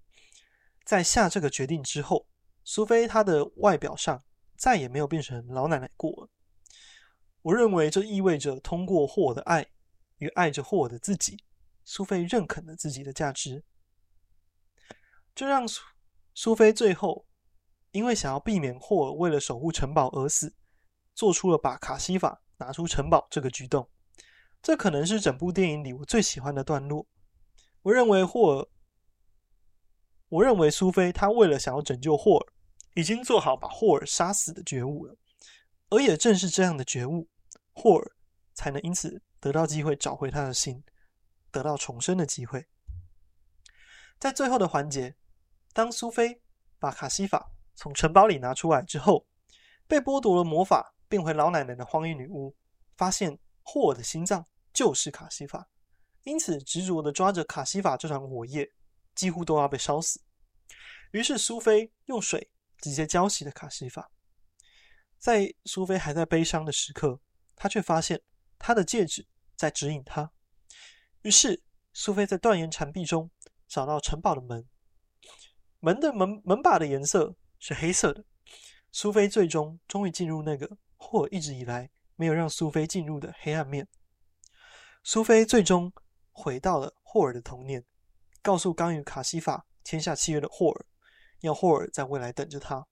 [0.86, 2.28] 在下这个决定之后，
[2.64, 4.24] 苏菲她的外表上
[4.56, 6.30] 再也没有变成老奶奶过。
[7.42, 9.66] 我认为这意味着通过霍尔的爱
[10.20, 11.44] 与爱着霍尔的自己，
[11.84, 13.64] 苏菲认可了自己的价值。
[15.34, 15.82] 这让苏
[16.36, 17.26] 苏菲最后
[17.94, 20.54] 因为想要避免霍尔为了守护城堡而死，
[21.16, 23.90] 做出了把卡西法拿出城堡这个举动。
[24.62, 27.06] 这可能是整部电影里我最喜欢的段落。
[27.82, 28.68] 我认为霍尔。
[30.30, 32.54] 我认为苏菲她为了想要拯救霍尔，
[32.96, 35.16] 已经做好把霍尔杀死的觉悟了，
[35.90, 37.30] 而也正是这样的觉悟，
[37.72, 38.12] 霍尔
[38.56, 40.84] 才能因此得到机会找回他的心，
[41.52, 42.66] 得到重生的机会。
[44.18, 45.16] 在最后的环节，
[45.72, 46.42] 当苏菲
[46.80, 49.28] 把卡西法从城堡里拿出来之后，
[49.88, 52.56] 被剥夺了魔法变回老奶奶的荒野女巫，
[52.98, 54.44] 发现霍尔的心脏
[54.74, 55.70] 就是卡西法，
[56.24, 58.68] 因此执着地抓着卡西法这团火焰。
[59.14, 60.20] 几乎都要被烧死。
[61.12, 62.50] 于是苏菲用水
[62.80, 64.10] 直接浇熄了卡西法。
[65.20, 67.20] 在苏菲还在悲伤的时刻，
[67.56, 68.20] 她却发现
[68.58, 70.32] 她的戒指在指引她。
[71.22, 71.62] 于是
[71.94, 73.30] 苏菲在断言残壁中
[73.68, 74.68] 找到城堡的门，
[75.80, 78.26] 门的门门把的颜色是黑色的。
[78.92, 83.88] 苏菲最终终于进入那个霍尔一直以来没有让苏菲进入的黑暗面。
[85.04, 85.92] 苏菲最终
[86.32, 87.86] 回到了霍尔的童年。
[88.42, 90.86] 告诉刚与卡西法签下契约的霍尔，
[91.40, 92.86] 要霍尔在未来等着他。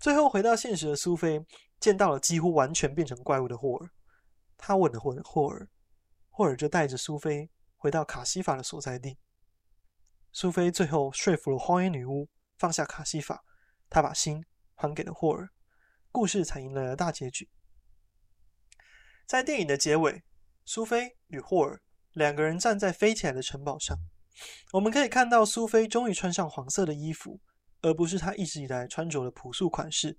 [0.00, 1.44] 最后回到现实的苏菲
[1.78, 3.90] 见到了几乎完全变成怪物的霍尔，
[4.56, 5.68] 他吻了吻霍尔，
[6.30, 9.18] 霍尔就带着苏菲回到卡西法的所在地。
[10.32, 13.44] 苏菲最后说服了荒野女巫放下卡西法，
[13.90, 14.42] 她把心
[14.74, 15.50] 还给了霍尔，
[16.18, 17.48] 故事才迎来了大结局。
[19.24, 20.24] 在电影的结尾，
[20.64, 23.96] 苏菲与霍尔两个人站在飞起来的城堡上，
[24.72, 27.40] 我们可以看到苏菲终于穿上黄色的衣服，
[27.82, 30.18] 而不是她一直以来穿着的朴素款式。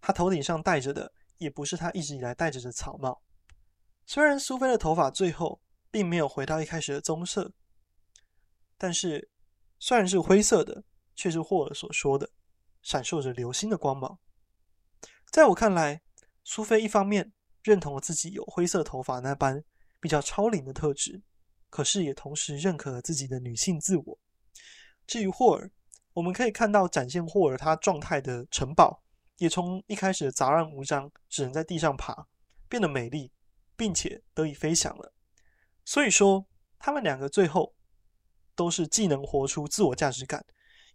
[0.00, 3.20] 她头顶上戴着的也不是她一直以来戴着的草帽。
[4.06, 5.60] 虽然苏菲的头发最后
[5.90, 7.52] 并没有回到一开始的棕色，
[8.78, 9.28] 但是
[9.78, 10.82] 虽然是灰色的，
[11.14, 12.30] 却是霍尔所说的
[12.80, 14.18] 闪烁着流星的光芒。
[15.30, 16.02] 在我看来，
[16.44, 19.62] 苏菲一方面认同了自己有灰色头发那般
[20.00, 21.22] 比较超龄的特质，
[21.70, 24.18] 可是也同时认可了自己的女性自我。
[25.06, 25.70] 至于霍尔，
[26.14, 29.02] 我们可以看到展现霍尔他状态的城堡，
[29.36, 32.26] 也从一开始的杂乱无章，只能在地上爬，
[32.68, 33.32] 变得美丽。
[33.78, 35.12] 并且得以飞翔了，
[35.84, 36.46] 所以说
[36.78, 37.74] 他们两个最后
[38.54, 40.46] 都是既能活出自我价值感，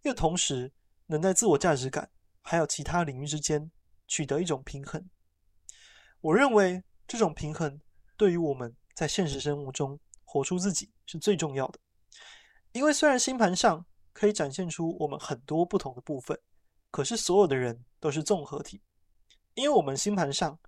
[0.02, 0.74] 又同时
[1.06, 2.10] 能在自我价值感
[2.42, 3.70] 还有其他领域之间
[4.12, 5.02] 取得一种平衡。
[6.20, 7.80] 我认为这种平衡
[8.18, 11.80] 对于我们在现实生活中活出自己是最重要的，
[12.74, 16.38] 因为虽然星盘上可以展现出我们很多不同的部分，
[16.90, 18.82] 可是所有的人都是综合体，
[19.54, 20.60] 因为我们星盘上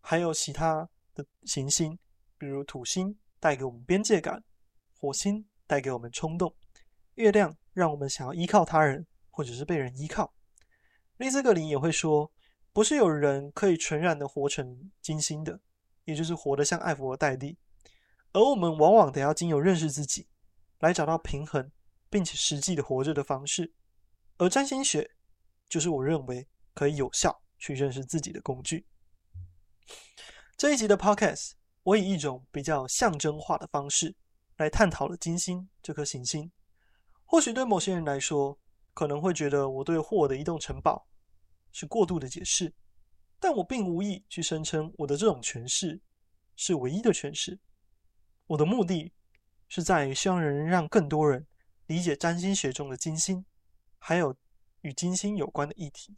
[0.00, 0.90] 还有其他。
[1.12, 1.98] 的行星，
[2.38, 4.44] 比如土星带给我们边界感，
[4.96, 6.54] 火星带给我们冲动，
[7.16, 10.32] 月亮让我们想要依靠他人或者是被人依靠。
[11.16, 12.30] 丽兹格林也会说，
[12.72, 15.60] 不是有人可以纯然的活成金星的，
[16.04, 17.58] 也就是活得像艾佛罗黛蒂，
[18.32, 20.28] 而我们往往得要经由认识自己，
[20.78, 21.70] 来找到平衡，
[22.08, 23.72] 并且实际的活着的方式。
[24.38, 25.10] 而占星学
[25.68, 28.86] 就是我认为可以有效去认识自己的工具。
[30.56, 31.52] 这一集的 Podcast，
[31.82, 34.14] 我以一种比较象征化的方式
[34.56, 36.50] 来探讨了金星这颗行星。
[37.24, 38.58] 或许对某些人来说，
[38.94, 41.06] 可能会觉得我对霍尔的移动城堡
[41.72, 42.72] 是过度的解释，
[43.38, 46.00] 但我并无意去声称我的这种诠释
[46.56, 47.58] 是唯一的诠释。
[48.46, 49.12] 我的目的
[49.68, 51.46] 是在于希望能让更多人
[51.86, 53.44] 理解占星学中的金星，
[53.98, 54.36] 还有
[54.80, 56.16] 与金星有关的议题。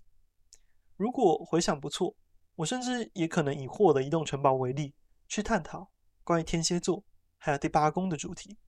[0.96, 2.16] 如果回想不错。
[2.56, 4.92] 我甚至也可能以霍尔的移动城堡为例，
[5.26, 5.90] 去探讨
[6.22, 7.02] 关于天蝎座
[7.38, 8.58] 还有第八宫的主题。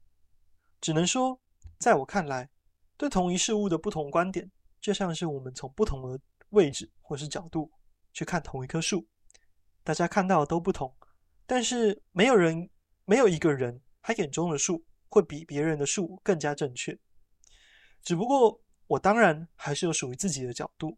[0.80, 1.38] 只能说，
[1.78, 2.48] 在我看来，
[2.96, 6.18] 对同一事物的不同观点，就像是我们从不同的
[6.54, 7.70] 位置或是角度
[8.12, 9.06] 去看同一棵树，
[9.82, 10.94] 大家看到的都不同，
[11.44, 12.70] 但是没有人，
[13.04, 16.98] 没有一个人他眼中的树会比别人的树更加正确。
[18.02, 20.96] 只不过，我当然还是有属于自己的角度，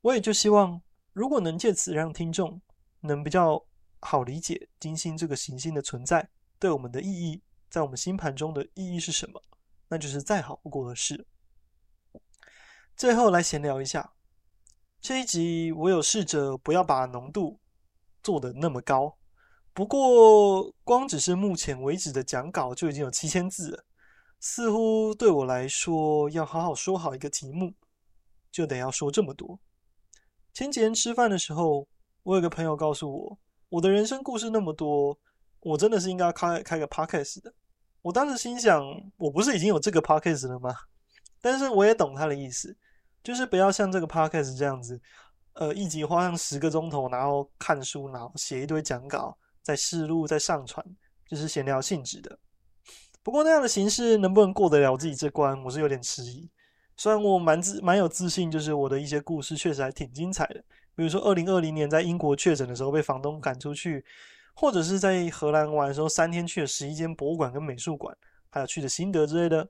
[0.00, 0.80] 我也就希望。
[1.12, 2.62] 如果能借此让听众
[3.00, 3.60] 能比较
[3.98, 9.42] 好理解金星这个行星的存在对我们的意义，在我们星盘中的意义是什么，
[9.88, 11.26] 那就是再好不过的事。
[12.96, 14.12] 最后来闲聊一下，
[15.00, 17.58] 这一集我有试着不要把浓度
[18.22, 19.16] 做得那么高，
[19.72, 23.84] 不过光只是目前为止的讲稿就已经有七千字了，
[24.40, 27.72] 似乎对我来说要好好说好一个题目，
[28.52, 29.58] 就得要说这么多。
[30.52, 31.88] 前几天吃饭的时候，
[32.22, 33.38] 我有个朋友告诉我，
[33.70, 35.18] 我的人生故事那么多，
[35.60, 37.54] 我真的是应该开开个 podcast 的。
[38.02, 38.84] 我当时心想，
[39.16, 40.74] 我不是已经有这个 podcast 了吗？
[41.40, 42.76] 但是我也懂他的意思，
[43.22, 45.00] 就是不要像这个 podcast 这样子，
[45.54, 50.84] 呃，一集花上十个钟头，然后看书，然后写一堆讲稿，再试录，再上传，
[51.28, 52.38] 就是闲聊性质的。
[53.22, 56.48] 不过那样的形式能不能过得了自己这关，我是有点迟疑。
[56.96, 60.64] 虽然我蛮自蛮有自信，就是我的一些故事确实还挺精彩的。
[60.94, 64.04] 比如说，二零二零年在英国确诊的时候被房东赶出去，
[64.54, 68.14] 或者是在荷兰玩的时候三天去了十一间博物馆跟美术馆，
[68.50, 69.66] 还有去的心得之类的。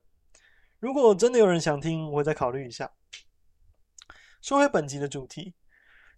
[0.78, 2.90] 如果真的有人想听，我会再考虑一下。
[4.40, 5.54] 说回本集的主题，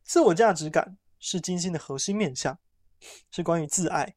[0.02, 2.58] 自我价值感是金星的核心面向，
[3.30, 4.16] 是关于自爱。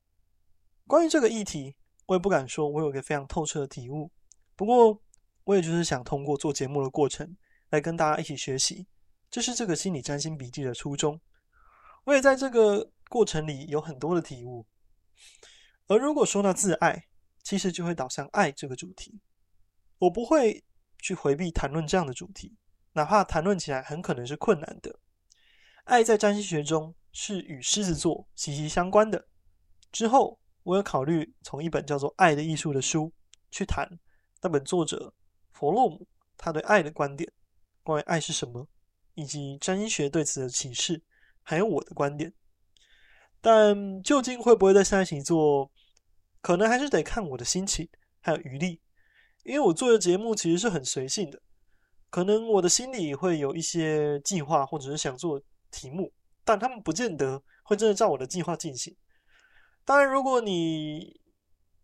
[0.87, 1.75] 关于这个议题，
[2.07, 4.11] 我也不敢说我有个非常透彻的体悟，
[4.55, 5.01] 不过。
[5.45, 7.37] 我也就是想通过做节目的过程
[7.69, 8.87] 来跟大家一起学习，
[9.29, 11.21] 这是这个心理占星笔记的初衷。
[12.05, 14.65] 我也在这个过程里有很多的体悟。
[15.85, 17.05] 而如果说到自爱，
[17.43, 19.21] 其实就会导向爱这个主题。
[19.99, 20.63] 我不会
[20.97, 22.57] 去回避谈论这样的主题，
[22.95, 24.99] 哪怕谈论起来很可能是困难的。
[25.83, 29.27] 爱在占星学中是与狮子座息息相关的。
[29.91, 33.13] 之后我有考虑从一本叫做《爱的艺术》的书
[33.51, 33.87] 去谈
[34.41, 35.13] 那本作者。
[35.51, 37.31] 弗洛姆他对爱的观点，
[37.81, 38.67] 关于爱是什么，
[39.13, 41.01] 以及占星学对此的启示，
[41.43, 42.33] 还有我的观点。
[43.39, 45.71] 但究竟会不会在下一期做
[46.41, 47.87] 可能还是得看我的心情
[48.19, 48.81] 还有余力，
[49.43, 51.41] 因为我做的节目其实是很随性的，
[52.15, 55.37] 可能我的心里会有一些计划或者是想做
[55.69, 56.09] 题目，
[56.45, 58.95] 但他们不见得会真的照我的计划进行。
[59.83, 61.19] 当然，如果你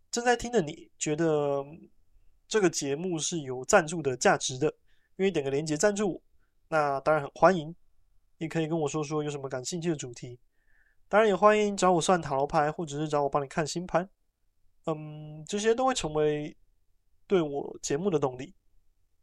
[0.10, 1.62] 正在听的你觉得
[2.48, 4.74] 这个节目是有赞助的价值的，
[5.18, 6.22] 愿意点个链接赞助我，
[6.70, 7.76] 那当然很欢迎，
[8.38, 10.40] 也可以跟我说说有什么感兴趣的主题。
[11.10, 14.10] 当然也欢迎找我算塔罗牌，或者是找我帮你看星盘。
[14.86, 16.56] 嗯，这些都会成为
[17.28, 18.56] 对我节目的动力，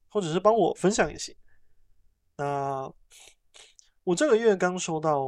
[0.08, 1.34] 或者是帮我分享也行。
[2.36, 2.92] 那
[4.04, 5.24] 我这个月刚收到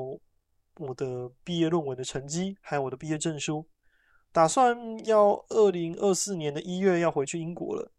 [0.76, 3.66] 我的毕业论文的成绩，还有我的毕业证书，
[4.32, 7.92] 打算要二零二四年的一月要回去英国了，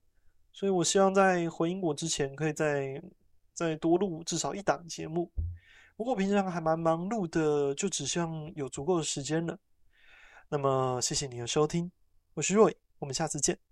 [0.51, 3.01] 所以我希望在回英国之前，可以再
[3.53, 5.31] 再多录至少一档节目。
[5.95, 9.59] 不过平常还蛮忙碌的，就只希望有足够的时间了。
[10.49, 11.91] 那么谢谢你的收听。
[12.33, 13.70] 我是 Roy，我们下次见。